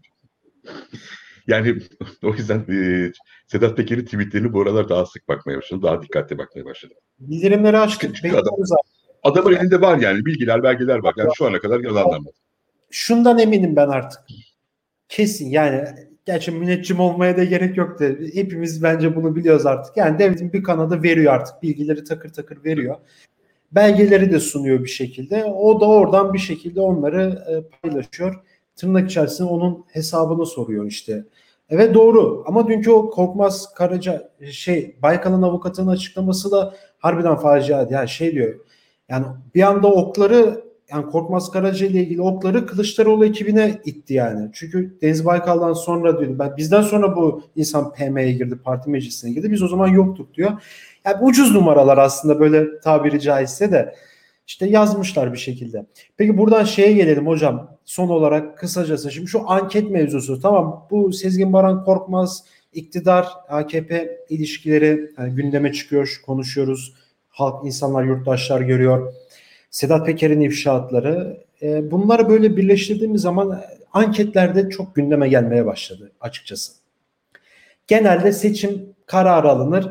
yani 1.47 1.79
o 2.23 2.35
yüzden 2.35 2.65
e, 2.69 3.13
Sedat 3.47 3.77
Peker'in 3.77 4.05
tweetlerini 4.05 4.53
bu 4.53 4.63
aralar 4.63 4.89
daha 4.89 5.07
sık 5.07 5.29
bakmaya 5.29 5.59
başladım. 5.59 5.83
Daha 5.83 6.03
dikkatli 6.03 6.39
bakmaya 6.39 6.65
başladım. 6.65 6.97
Bildirimleri 7.19 7.79
açtık. 7.79 8.17
Çünkü 8.17 8.37
adam, 8.37 8.55
adamın 9.23 9.57
elinde 9.57 9.81
var 9.81 9.99
yani. 9.99 10.25
Bilgiler, 10.25 10.63
belgeler 10.63 10.99
var. 10.99 11.15
Yani 11.17 11.31
şu 11.37 11.47
ana 11.47 11.59
kadar 11.59 11.81
yalanlanmadı. 11.81 12.35
Şundan 12.91 13.39
eminim 13.39 13.77
ben 13.77 13.89
artık. 13.89 14.21
Kesin 15.09 15.51
yani 15.51 15.85
gerçi 16.27 16.51
müneccim 16.51 17.01
olmaya 17.01 17.37
da 17.37 17.45
gerek 17.45 17.77
yok 17.77 18.01
da 18.01 18.05
hepimiz 18.35 18.83
bence 18.83 19.17
bunu 19.17 19.37
biliyoruz 19.37 19.67
artık. 19.67 19.97
Yani 19.97 20.19
devletin 20.19 20.53
bir 20.53 20.63
kanadı 20.63 21.03
veriyor 21.03 21.35
artık 21.35 21.63
bilgileri 21.63 22.05
takır 22.05 22.33
takır 22.33 22.65
veriyor. 22.65 22.97
Belgeleri 23.73 24.33
de 24.33 24.41
sunuyor 24.41 24.85
bir 24.85 24.89
şekilde. 24.89 25.45
O 25.45 25.81
da 25.81 25.87
oradan 25.87 26.33
bir 26.33 26.39
şekilde 26.39 26.81
onları 26.81 27.45
e, 27.49 27.79
paylaşıyor. 27.79 28.35
Tırnak 28.77 29.11
içerisinde 29.11 29.49
onun 29.49 29.85
hesabını 29.89 30.47
soruyor 30.47 30.87
işte. 30.87 31.25
Evet 31.71 31.95
doğru 31.95 32.45
ama 32.47 32.69
dünkü 32.69 32.91
o 32.91 33.11
Korkmaz 33.11 33.75
Karaca 33.75 34.31
şey 34.51 34.97
Baykal'ın 35.03 35.43
avukatının 35.43 35.91
açıklaması 35.91 36.51
da 36.51 36.75
harbiden 36.99 37.37
facia. 37.37 37.87
Yani 37.91 38.09
şey 38.09 38.33
diyor. 38.33 38.61
Yani 39.09 39.27
bir 39.55 39.63
anda 39.63 39.89
okları 39.93 40.64
yani 40.91 41.11
Korkmaz 41.11 41.51
Karaca 41.51 41.87
ile 41.87 42.01
ilgili 42.01 42.23
okları 42.23 42.67
Kılıçdaroğlu 42.67 43.27
ekibine 43.27 43.81
itti 43.85 44.15
yani. 44.15 44.51
Çünkü 44.53 44.99
Deniz 45.03 45.25
Baykal'dan 45.25 45.73
sonra 45.73 46.21
diyor 46.21 46.39
ben 46.39 46.57
bizden 46.57 46.83
sonra 46.83 47.17
bu 47.17 47.43
insan 47.57 47.93
PM'ye 47.93 48.33
girdi, 48.33 48.57
parti 48.65 48.91
meclisine 48.91 49.31
girdi. 49.31 49.53
Biz 49.53 49.63
o 49.63 49.69
zaman 49.69 49.89
yoktuk 49.89 50.35
diyor. 50.35 50.53
Yani 51.05 51.17
ucuz 51.21 51.55
numaralar 51.55 51.99
aslında 51.99 52.41
böyle 52.41 52.81
tabiri 52.81 53.21
caizse 53.21 53.73
de 53.73 53.95
işte 54.47 54.67
yazmışlar 54.67 55.33
bir 55.33 55.39
şekilde. 55.39 55.87
Peki 56.17 56.39
buradan 56.39 56.65
şeye 56.65 56.93
gelelim 56.93 57.27
hocam. 57.27 57.77
Son 57.85 58.09
olarak 58.09 58.59
kısacası 58.59 59.11
şimdi 59.11 59.29
şu 59.29 59.51
anket 59.51 59.91
mevzusu 59.91 60.41
tamam 60.41 60.87
bu 60.91 61.13
Sezgin 61.13 61.53
Baran 61.53 61.85
Korkmaz 61.85 62.45
iktidar 62.73 63.29
AKP 63.49 64.19
ilişkileri 64.29 65.11
yani 65.19 65.35
gündeme 65.35 65.73
çıkıyor, 65.73 66.21
konuşuyoruz. 66.27 66.95
Halk, 67.29 67.67
insanlar, 67.67 68.05
yurttaşlar 68.05 68.61
görüyor 68.61 69.13
Sedat 69.75 70.07
Peker'in 70.07 70.41
ifşaatları 70.41 71.37
e, 71.63 71.91
bunları 71.91 72.29
böyle 72.29 72.57
birleştirdiğimiz 72.57 73.23
zaman 73.23 73.61
anketlerde 73.93 74.71
çok 74.71 74.95
gündeme 74.95 75.29
gelmeye 75.29 75.67
başladı 75.67 76.13
açıkçası. 76.21 76.73
Genelde 77.87 78.33
seçim 78.33 78.83
kararı 79.07 79.49
alınır. 79.49 79.87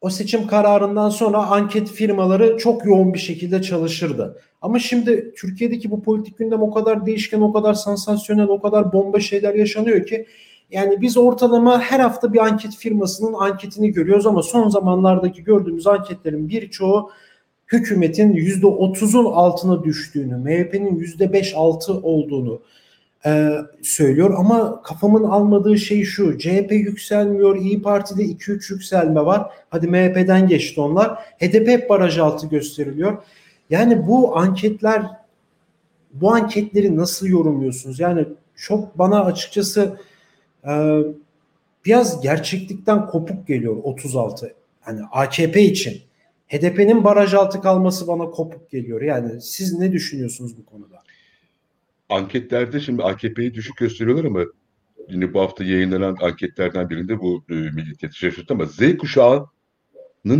O 0.00 0.10
seçim 0.10 0.46
kararından 0.46 1.08
sonra 1.08 1.38
anket 1.38 1.90
firmaları 1.90 2.58
çok 2.58 2.86
yoğun 2.86 3.14
bir 3.14 3.18
şekilde 3.18 3.62
çalışırdı. 3.62 4.40
Ama 4.62 4.78
şimdi 4.78 5.34
Türkiye'deki 5.36 5.90
bu 5.90 6.02
politik 6.02 6.38
gündem 6.38 6.62
o 6.62 6.70
kadar 6.70 7.06
değişken, 7.06 7.40
o 7.40 7.52
kadar 7.52 7.74
sansasyonel, 7.74 8.48
o 8.48 8.60
kadar 8.60 8.92
bomba 8.92 9.20
şeyler 9.20 9.54
yaşanıyor 9.54 10.06
ki 10.06 10.26
yani 10.70 11.00
biz 11.00 11.16
ortalama 11.16 11.80
her 11.80 12.00
hafta 12.00 12.32
bir 12.32 12.38
anket 12.38 12.76
firmasının 12.76 13.32
anketini 13.32 13.92
görüyoruz 13.92 14.26
ama 14.26 14.42
son 14.42 14.68
zamanlardaki 14.68 15.44
gördüğümüz 15.44 15.86
anketlerin 15.86 16.48
birçoğu 16.48 17.10
hükümetin 17.72 18.32
yüzde 18.32 18.66
otuzun 18.66 19.24
altına 19.24 19.84
düştüğünü, 19.84 20.36
MHP'nin 20.36 20.96
yüzde 20.96 21.32
beş 21.32 21.54
altı 21.54 21.92
olduğunu 21.92 22.62
e, 23.26 23.52
söylüyor. 23.82 24.34
Ama 24.36 24.82
kafamın 24.82 25.24
almadığı 25.24 25.78
şey 25.78 26.04
şu. 26.04 26.38
CHP 26.38 26.72
yükselmiyor. 26.72 27.56
İyi 27.56 27.82
Parti'de 27.82 28.22
2-3 28.22 28.72
yükselme 28.72 29.24
var. 29.24 29.50
Hadi 29.70 29.88
MHP'den 29.88 30.48
geçti 30.48 30.80
onlar. 30.80 31.18
HDP 31.18 31.68
hep 31.68 31.90
baraj 31.90 32.18
altı 32.18 32.46
gösteriliyor. 32.46 33.22
Yani 33.70 34.06
bu 34.06 34.38
anketler 34.38 35.02
bu 36.12 36.32
anketleri 36.32 36.96
nasıl 36.96 37.26
yorumluyorsunuz? 37.26 38.00
Yani 38.00 38.26
çok 38.56 38.98
bana 38.98 39.24
açıkçası 39.24 40.00
e, 40.68 40.98
biraz 41.84 42.20
gerçeklikten 42.20 43.06
kopuk 43.06 43.46
geliyor 43.46 43.76
36. 43.82 44.54
Hani 44.80 45.00
AKP 45.12 45.62
için. 45.62 46.05
HDP'nin 46.48 47.04
baraj 47.04 47.34
altı 47.34 47.60
kalması 47.60 48.06
bana 48.06 48.30
kopuk 48.30 48.70
geliyor. 48.70 49.02
Yani 49.02 49.40
siz 49.40 49.78
ne 49.78 49.92
düşünüyorsunuz 49.92 50.58
bu 50.58 50.66
konuda? 50.66 51.02
Anketlerde 52.08 52.80
şimdi 52.80 53.02
AKP'yi 53.02 53.54
düşük 53.54 53.76
gösteriyorlar 53.76 54.24
ama 54.24 54.44
yine 55.08 55.34
bu 55.34 55.40
hafta 55.40 55.64
yayınlanan 55.64 56.16
anketlerden 56.22 56.90
birinde 56.90 57.20
bu 57.20 57.44
e, 57.50 57.54
milliyetçi 57.54 58.18
şaşırttı 58.18 58.54
ama 58.54 58.64
Z 58.64 58.96
kuşağının 58.98 59.46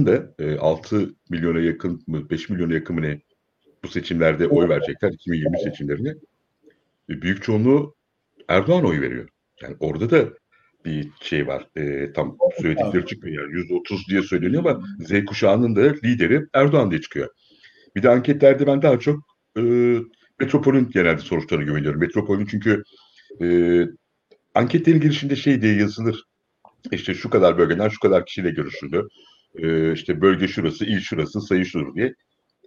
da 0.07 0.35
e, 0.39 0.57
6 0.59 1.15
milyona 1.31 1.61
yakın 1.61 2.03
mı 2.07 2.31
5 2.31 2.49
milyona 2.49 2.75
yakın 2.75 2.97
mı 2.97 3.03
ne 3.03 3.21
bu 3.85 3.89
seçimlerde 3.89 4.49
oy 4.49 4.69
verecekler 4.69 5.11
2020 5.13 5.59
seçimlerine. 5.59 6.15
E, 7.11 7.23
büyük 7.23 7.43
çoğunluğu 7.43 7.95
Erdoğan 8.49 8.85
oy 8.85 9.01
veriyor. 9.01 9.29
Yani 9.63 9.77
orada 9.81 10.11
da 10.11 10.29
bir 10.87 11.09
şey 11.21 11.47
var. 11.47 11.67
E, 11.77 12.13
tam 12.13 12.37
söyledikleri 12.63 13.07
çıkmıyor. 13.07 13.43
Yani 13.43 13.55
yüzde 13.55 13.75
otuz 13.75 14.09
diye 14.09 14.23
söyleniyor 14.23 14.65
ama 14.65 14.85
Z 15.01 15.25
kuşağının 15.25 15.77
da 15.77 15.95
lideri 16.05 16.47
Erdoğan 16.53 16.91
diye 16.91 17.01
çıkıyor. 17.01 17.29
Bir 17.97 18.03
de 18.03 18.11
anketlerde 18.11 18.67
ben 18.67 18.83
daha 18.83 18.99
çok 18.99 19.21
e, 19.59 19.63
Metropol'ün 20.41 20.91
genelde 20.91 21.21
sonuçlarına 21.21 21.65
güveniyorum. 21.65 22.01
Metropol'ün 22.01 22.47
çünkü 22.47 22.83
e, 23.43 23.47
anketlerin 24.55 25.01
girişinde 25.01 25.37
şey 25.37 25.63
diye 25.63 25.75
yazılır. 25.75 26.25
İşte 26.93 27.15
şu 27.15 27.31
kadar 27.31 27.59
bölgeden 27.59 27.89
şu 27.89 28.01
kadar 28.01 28.27
kişiyle 28.27 28.51
görüşüldü. 28.51 29.09
E, 29.59 29.93
işte 29.93 30.21
bölge 30.21 30.49
şurası, 30.49 30.85
il 30.85 31.01
şurası, 31.01 31.41
sayı 31.41 31.65
şudur 31.65 31.95
diye. 31.95 32.15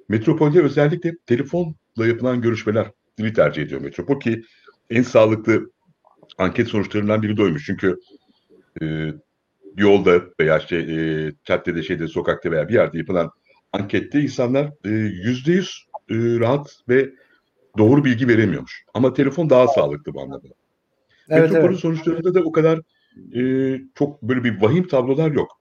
Metropol'de 0.09 0.61
özellikle 0.61 1.13
telefonla 1.25 2.07
yapılan 2.07 2.41
görüşmeler 2.41 2.91
tercih 3.35 3.63
ediyor 3.63 3.81
Metropol 3.81 4.19
ki 4.19 4.41
en 4.89 5.01
sağlıklı 5.01 5.71
anket 6.37 6.67
sonuçlarından 6.67 7.21
biri 7.21 7.37
de 7.37 7.41
oymuş. 7.41 7.65
Çünkü 7.65 7.99
e, 8.81 9.13
yolda 9.77 10.21
veya 10.39 10.57
işte 10.57 10.77
e, 10.77 10.95
caddede 11.43 11.83
şeyde 11.83 12.07
sokakta 12.07 12.51
veya 12.51 12.69
bir 12.69 12.73
yerde 12.73 12.97
yapılan 12.97 13.31
ankette 13.73 14.21
insanlar 14.21 14.71
e, 14.85 14.89
yüzde 14.89 15.51
yüz 15.51 15.85
e, 16.09 16.15
rahat 16.15 16.79
ve 16.89 17.09
doğru 17.77 18.05
bilgi 18.05 18.27
veremiyormuş. 18.27 18.85
Ama 18.93 19.13
telefon 19.13 19.49
daha 19.49 19.67
sağlıklı 19.67 20.13
bu 20.13 20.21
anlamda. 20.21 20.47
Evet, 21.29 21.51
Metropolis 21.51 21.71
evet. 21.71 21.79
sonuçlarında 21.79 22.33
da 22.33 22.43
o 22.43 22.51
kadar 22.51 22.79
e, 23.35 23.41
çok 23.95 24.21
böyle 24.21 24.43
bir 24.43 24.61
vahim 24.61 24.87
tablolar 24.87 25.31
yok. 25.31 25.59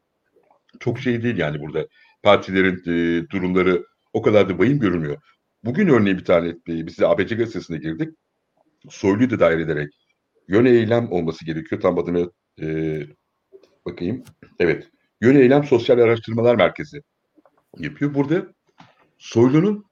Çok 0.80 0.98
şey 0.98 1.22
değil 1.22 1.36
yani 1.36 1.60
burada. 1.60 1.86
Partilerin 2.22 2.82
e, 2.86 3.28
durumları 3.30 3.84
o 4.12 4.22
kadar 4.22 4.48
da 4.48 4.58
vahim 4.58 4.78
görünmüyor. 4.78 5.16
Bugün 5.64 5.88
örneğin 5.88 6.18
bir 6.18 6.24
tane 6.24 6.48
e, 6.48 6.86
biz 6.86 6.98
de 6.98 7.06
ABC 7.06 7.34
gazetesine 7.34 7.78
girdik. 7.78 8.08
Soylu'yu 8.88 9.30
da 9.30 9.40
dahil 9.40 9.60
ederek 9.60 10.07
yön 10.48 10.64
eylem 10.64 11.12
olması 11.12 11.44
gerekiyor. 11.44 11.80
Tam 11.80 11.98
adını 11.98 12.32
e, 12.62 13.00
bakayım. 13.86 14.24
Evet. 14.58 14.88
Yön 15.20 15.36
eylem 15.36 15.64
sosyal 15.64 15.98
araştırmalar 15.98 16.54
merkezi 16.54 17.02
yapıyor. 17.78 18.14
Burada 18.14 18.46
Soylu'nun 19.18 19.84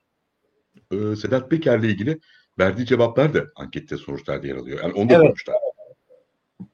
e, 0.93 1.17
Sedat 1.17 1.51
Peker'le 1.51 1.85
ilgili 1.85 2.21
verdiği 2.59 2.87
cevaplar 2.87 3.35
da 3.35 3.45
ankette 3.57 3.97
sonuçlarda 3.97 4.47
yer 4.47 4.57
alıyor. 4.57 4.83
Yani 4.83 4.93
onu 4.93 5.09
da 5.09 5.15
evet. 5.15 5.35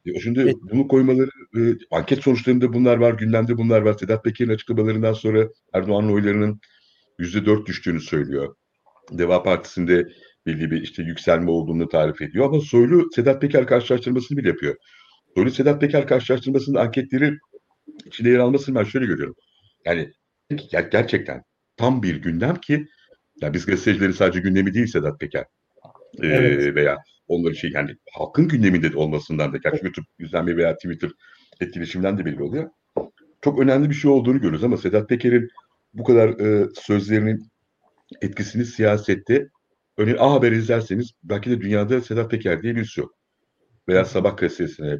E, 0.06 0.20
şimdi 0.20 0.40
evet. 0.40 0.56
bunu 0.72 0.88
koymaları, 0.88 1.30
e, 1.56 1.60
anket 1.90 2.22
sonuçlarında 2.22 2.72
bunlar 2.72 2.96
var, 2.96 3.14
gündemde 3.14 3.58
bunlar 3.58 3.82
var. 3.82 3.94
Sedat 3.98 4.24
Peker'in 4.24 4.50
açıklamalarından 4.50 5.12
sonra 5.12 5.48
Erdoğan'ın 5.72 6.12
oylarının 6.12 6.60
yüzde 7.18 7.46
dört 7.46 7.66
düştüğünü 7.66 8.00
söylüyor. 8.00 8.54
Deva 9.10 9.42
Partisi'nde 9.42 10.08
belli 10.46 10.70
bir 10.70 10.82
işte 10.82 11.02
yükselme 11.02 11.50
olduğunu 11.50 11.88
tarif 11.88 12.22
ediyor. 12.22 12.46
Ama 12.46 12.60
Soylu 12.60 13.08
Sedat 13.14 13.40
Peker 13.40 13.66
karşılaştırmasını 13.66 14.38
bile 14.38 14.48
yapıyor. 14.48 14.76
Soylu 15.34 15.50
Sedat 15.50 15.80
Peker 15.80 16.06
karşılaştırmasının 16.06 16.78
anketleri 16.78 17.38
içinde 18.06 18.30
yer 18.30 18.38
almasını 18.38 18.74
ben 18.74 18.84
şöyle 18.84 19.06
görüyorum. 19.06 19.34
Yani 19.84 20.12
gerçekten 20.90 21.42
tam 21.76 22.02
bir 22.02 22.16
gündem 22.16 22.56
ki 22.56 22.86
ya 23.40 23.54
biz 23.54 23.66
gazetecilerin 23.66 24.12
sadece 24.12 24.40
gündemi 24.40 24.74
değil 24.74 24.86
Sedat 24.86 25.20
Peker. 25.20 25.44
Ee, 26.22 26.26
evet. 26.26 26.74
veya 26.74 26.98
onların 27.28 27.54
şey 27.54 27.70
yani 27.70 27.96
halkın 28.12 28.48
gündeminde 28.48 28.92
de 28.92 28.96
olmasından 28.96 29.52
da 29.52 29.56
gerçi 29.56 29.84
YouTube 29.84 30.06
izlenme 30.18 30.56
veya 30.56 30.76
Twitter 30.76 31.10
etkileşimden 31.60 32.18
de 32.18 32.24
belli 32.24 32.42
oluyor. 32.42 32.70
Çok 33.40 33.58
önemli 33.58 33.90
bir 33.90 33.94
şey 33.94 34.10
olduğunu 34.10 34.36
görüyoruz 34.36 34.64
ama 34.64 34.76
Sedat 34.76 35.08
Peker'in 35.08 35.48
bu 35.94 36.04
kadar 36.04 36.28
e, 36.28 36.68
sözlerinin 36.74 37.48
etkisini 38.22 38.64
siyasette 38.64 39.48
örneğin 40.02 40.18
A 40.20 40.32
Haber 40.32 40.52
izlerseniz 40.52 41.12
belki 41.22 41.50
de 41.50 41.60
dünyada 41.60 42.00
Sedat 42.00 42.30
Peker 42.30 42.62
diye 42.62 42.76
birisi 42.76 43.00
yok. 43.00 43.14
Veya 43.88 44.04
Sabah 44.04 44.36
gazetesine, 44.36 44.98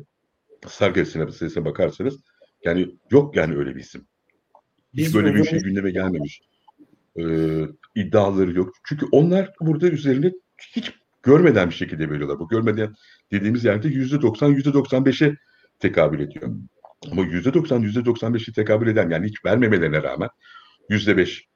Star 0.69 0.91
gazetesine 0.91 1.65
bakarsanız 1.65 2.21
yani 2.65 2.97
yok 3.11 3.37
yani 3.37 3.57
öyle 3.57 3.75
bir 3.75 3.81
isim. 3.81 4.07
Hiç 4.95 5.15
böyle 5.15 5.35
bir 5.35 5.45
şey 5.45 5.59
gündeme 5.59 5.91
gelmemiş. 5.91 6.41
Ee, 7.19 7.67
iddiaları 7.95 8.53
yok. 8.53 8.73
Çünkü 8.85 9.07
onlar 9.13 9.53
burada 9.61 9.89
üzerine 9.89 10.33
hiç 10.77 10.93
görmeden 11.23 11.71
bir 11.71 11.75
şekilde 11.75 12.11
veriyorlar. 12.11 12.39
Bu 12.39 12.49
görmeden 12.49 12.95
dediğimiz 13.33 13.65
yerde 13.65 13.89
yüzde 13.89 14.23
doksan, 14.23 14.49
yüzde 14.49 14.73
doksan 14.73 15.05
beşe 15.05 15.37
tekabül 15.79 16.21
ediyor. 16.21 16.57
Ama 17.11 17.23
yüzde 17.23 17.55
doksan, 17.55 17.81
yüzde 17.81 18.05
doksan 18.05 18.35
beşi 18.35 18.53
tekabül 18.53 18.87
eden 18.87 19.11
yani 19.11 19.27
hiç 19.27 19.45
vermemelerine 19.45 20.03
rağmen 20.03 20.29
yüzde 20.89 21.17
beş 21.17 21.49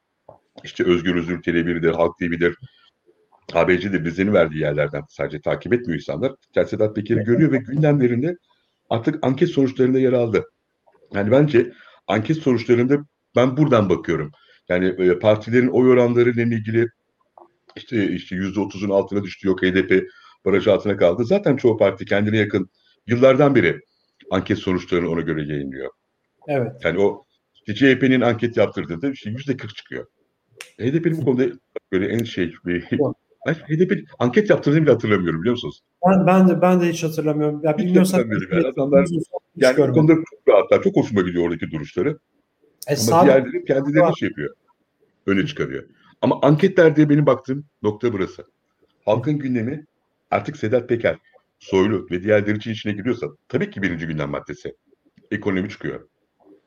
işte 0.65 0.85
Özgür 0.85 1.15
Özür 1.15 1.43
Televi'dir, 1.43 1.93
Halk 1.95 2.19
TV'dir, 2.19 2.57
HBC'dir 3.53 4.05
bizlerin 4.05 4.33
verdiği 4.33 4.61
yerlerden 4.61 5.03
sadece 5.09 5.41
takip 5.41 5.73
etmiyor 5.73 6.01
insanlar. 6.01 6.33
Sedat 6.67 6.97
Peker'i 6.97 7.25
görüyor 7.25 7.53
ve 7.53 7.59
gündemlerinde 7.59 8.37
artık 8.91 9.19
anket 9.23 9.49
sonuçlarında 9.49 9.99
yer 9.99 10.13
aldı. 10.13 10.45
Yani 11.15 11.31
bence 11.31 11.73
anket 12.07 12.37
sonuçlarında 12.37 12.99
ben 13.37 13.57
buradan 13.57 13.89
bakıyorum. 13.89 14.31
Yani 14.69 14.87
e, 14.87 15.19
partilerin 15.19 15.69
oy 15.69 15.89
oranları 15.89 16.31
ile 16.31 16.43
ilgili 16.43 16.89
işte 17.77 18.13
işte 18.13 18.37
yüzde 18.37 18.61
otuzun 18.61 18.91
altına 18.91 19.23
düştü 19.23 19.49
yok 19.49 19.63
HDP 19.63 20.09
baraj 20.45 20.69
altına 20.69 20.97
kaldı. 20.97 21.25
Zaten 21.25 21.57
çoğu 21.57 21.77
parti 21.77 22.05
kendine 22.05 22.37
yakın 22.37 22.71
yıllardan 23.07 23.55
beri 23.55 23.81
anket 24.31 24.59
sonuçlarını 24.59 25.11
ona 25.11 25.21
göre 25.21 25.45
yayınlıyor. 25.53 25.91
Evet. 26.49 26.73
Yani 26.85 26.99
o 26.99 27.25
işte 27.55 27.75
CHP'nin 27.75 28.21
anket 28.21 28.57
yaptırdığında 28.57 29.11
işte 29.11 29.31
yüzde 29.31 29.57
kırk 29.57 29.77
çıkıyor. 29.77 30.07
HDP'nin 30.81 31.21
bu 31.21 31.25
konuda 31.25 31.45
böyle 31.93 32.09
en 32.09 32.25
şey 32.25 32.53
bir 32.67 32.89
ben 33.47 33.55
HDP 33.55 34.09
anket 34.19 34.51
yaptırdığını 34.51 34.83
bile 34.83 34.91
hatırlamıyorum 34.91 35.41
biliyor 35.41 35.53
musunuz? 35.53 35.81
Ben, 36.07 36.27
ben 36.27 36.49
de 36.49 36.63
ben 36.63 36.81
de 36.81 36.89
hiç 36.89 37.05
hatırlamıyorum. 37.05 37.61
Ya 37.63 37.77
hiç 37.79 37.97
hatırlamıyorum. 37.97 38.49
Yani 38.53 38.67
adamlar 38.67 39.07
yani 39.57 39.77
bu 39.79 39.93
konuda 39.93 40.15
çok 40.15 40.49
rahatlar. 40.49 40.83
Çok 40.83 40.97
hoşuma 40.97 41.23
gidiyor 41.23 41.45
oradaki 41.45 41.71
duruşları. 41.71 42.19
E, 42.89 42.93
Ama 42.93 42.97
sağ... 42.97 43.25
diğerleri 43.25 43.65
kendileri 43.65 44.19
şey 44.19 44.29
yapıyor. 44.29 44.55
Öne 45.27 45.47
çıkarıyor. 45.47 45.85
Ama 46.23 46.39
anketler 46.43 46.97
diye 46.97 47.09
benim 47.09 47.27
baktığım 47.27 47.65
nokta 47.83 48.13
burası. 48.13 48.45
Halkın 49.05 49.39
gündemi 49.39 49.85
artık 50.31 50.57
Sedat 50.57 50.89
Peker, 50.89 51.19
Soylu 51.59 52.07
ve 52.11 52.23
diğerleri 52.23 52.57
için 52.57 52.71
içine 52.71 52.93
giriyorsa 52.93 53.27
tabii 53.49 53.71
ki 53.71 53.83
birinci 53.83 54.07
gündem 54.07 54.31
maddesi. 54.31 54.77
Ekonomi 55.31 55.69
çıkıyor. 55.69 56.09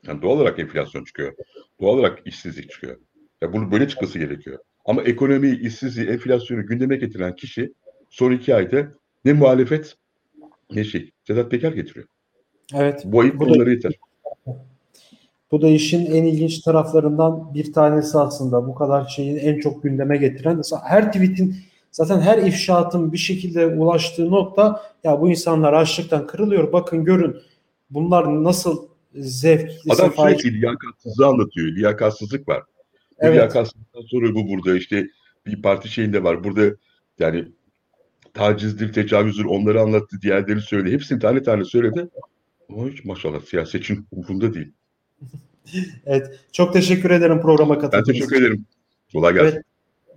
Yani 0.07 0.21
doğal 0.21 0.35
olarak 0.35 0.59
enflasyon 0.59 1.03
çıkıyor. 1.03 1.33
Doğal 1.81 1.97
olarak 1.97 2.19
işsizlik 2.25 2.71
çıkıyor. 2.71 2.97
Ya 3.41 3.53
bunun 3.53 3.71
böyle 3.71 3.87
çıkması 3.87 4.19
gerekiyor. 4.19 4.59
Ama 4.89 5.03
ekonomiyi, 5.03 5.59
işsizliği, 5.59 6.07
enflasyonu 6.07 6.65
gündeme 6.65 6.95
getiren 6.95 7.35
kişi 7.35 7.73
son 8.09 8.31
iki 8.31 8.55
ayda 8.55 8.87
ne 9.25 9.33
muhalefet 9.33 9.95
ne 10.71 10.83
şey. 10.83 11.11
Sedat 11.27 11.51
Peker 11.51 11.71
getiriyor. 11.71 12.05
Evet. 12.73 13.01
Bu 13.05 13.21
ayıp 13.21 13.41
onları 13.41 13.71
yeter. 13.71 13.91
Bu 15.51 15.61
da 15.61 15.67
işin 15.67 16.05
en 16.05 16.23
ilginç 16.23 16.59
taraflarından 16.59 17.53
bir 17.53 17.73
tanesi 17.73 18.17
aslında. 18.17 18.67
Bu 18.67 18.75
kadar 18.75 19.07
şeyin 19.07 19.37
en 19.37 19.59
çok 19.59 19.83
gündeme 19.83 20.17
getiren. 20.17 20.61
Her 20.83 21.11
tweetin 21.11 21.55
zaten 21.91 22.21
her 22.21 22.37
ifşaatın 22.37 23.13
bir 23.13 23.17
şekilde 23.17 23.67
ulaştığı 23.67 24.31
nokta 24.31 24.81
ya 25.03 25.21
bu 25.21 25.29
insanlar 25.29 25.73
açlıktan 25.73 26.27
kırılıyor. 26.27 26.73
Bakın 26.73 27.05
görün 27.05 27.35
bunlar 27.89 28.43
nasıl 28.43 28.87
zevkli. 29.15 29.93
Adam 29.93 30.11
sürekli 30.11 30.61
liyakatsızlığı 30.61 31.27
anlatıyor. 31.27 31.67
Liyakatsızlık 31.67 32.47
var. 32.47 32.63
Evet. 33.19 33.35
Liyakatsızlıktan 33.35 34.01
sonra 34.01 34.35
bu 34.35 34.49
burada 34.49 34.75
işte 34.77 35.07
bir 35.45 35.61
parti 35.61 35.89
şeyinde 35.89 36.23
var. 36.23 36.43
Burada 36.43 36.75
yani 37.19 37.47
tacizdir, 38.33 38.93
tecavüzdür 38.93 39.45
onları 39.45 39.81
anlattı, 39.81 40.21
diğerleri 40.21 40.61
söyledi. 40.61 40.93
Hepsini 40.93 41.19
tane 41.19 41.43
tane 41.43 41.65
söyledi. 41.65 42.09
Ama 42.69 42.89
hiç 42.89 43.05
maşallah 43.05 43.41
siyasetin 43.41 44.07
umurunda 44.11 44.53
değil. 44.53 44.71
evet. 46.05 46.39
Çok 46.51 46.73
teşekkür 46.73 47.11
ederim 47.11 47.41
programa 47.41 47.79
katıldığınız 47.79 48.07
Ben 48.07 48.13
teşekkür 48.13 48.35
ederim. 48.41 48.65
Kolay 49.13 49.33
gelsin. 49.33 49.55
Evet. 49.55 49.65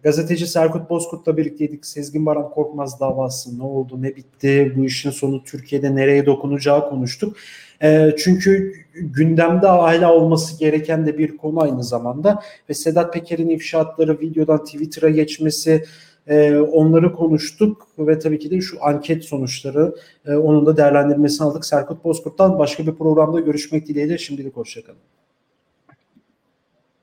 Gazeteci 0.02 0.46
Serkut 0.46 0.90
Bozkurt'la 0.90 1.36
birlikteydik. 1.36 1.86
Sezgin 1.86 2.26
Baran 2.26 2.50
Korkmaz 2.50 3.00
davası 3.00 3.58
ne 3.58 3.62
oldu, 3.62 4.02
ne 4.02 4.16
bitti, 4.16 4.72
bu 4.76 4.84
işin 4.84 5.10
sonu 5.10 5.44
Türkiye'de 5.44 5.96
nereye 5.96 6.26
dokunacağı 6.26 6.88
konuştuk. 6.90 7.36
E, 7.82 8.10
çünkü 8.18 8.74
gündemde 8.94 9.66
hala 9.66 10.14
olması 10.14 10.58
gereken 10.58 11.06
de 11.06 11.18
bir 11.18 11.36
konu 11.36 11.62
aynı 11.62 11.84
zamanda. 11.84 12.42
Ve 12.70 12.74
Sedat 12.74 13.14
Peker'in 13.14 13.48
ifşaatları 13.48 14.20
videodan 14.20 14.64
Twitter'a 14.64 15.10
geçmesi, 15.10 15.84
e, 16.26 16.56
onları 16.56 17.12
konuştuk 17.12 17.86
ve 17.98 18.18
tabii 18.18 18.38
ki 18.38 18.50
de 18.50 18.60
şu 18.60 18.84
anket 18.84 19.24
sonuçları 19.24 19.94
e, 20.26 20.34
onun 20.34 20.66
da 20.66 20.76
değerlendirmesini 20.76 21.46
aldık. 21.46 21.64
Serkut 21.64 22.04
Bozkurt'tan 22.04 22.58
başka 22.58 22.86
bir 22.86 22.92
programda 22.92 23.40
görüşmek 23.40 23.88
dileğiyle 23.88 24.18
şimdilik 24.18 24.56
hoşçakalın. 24.56 24.98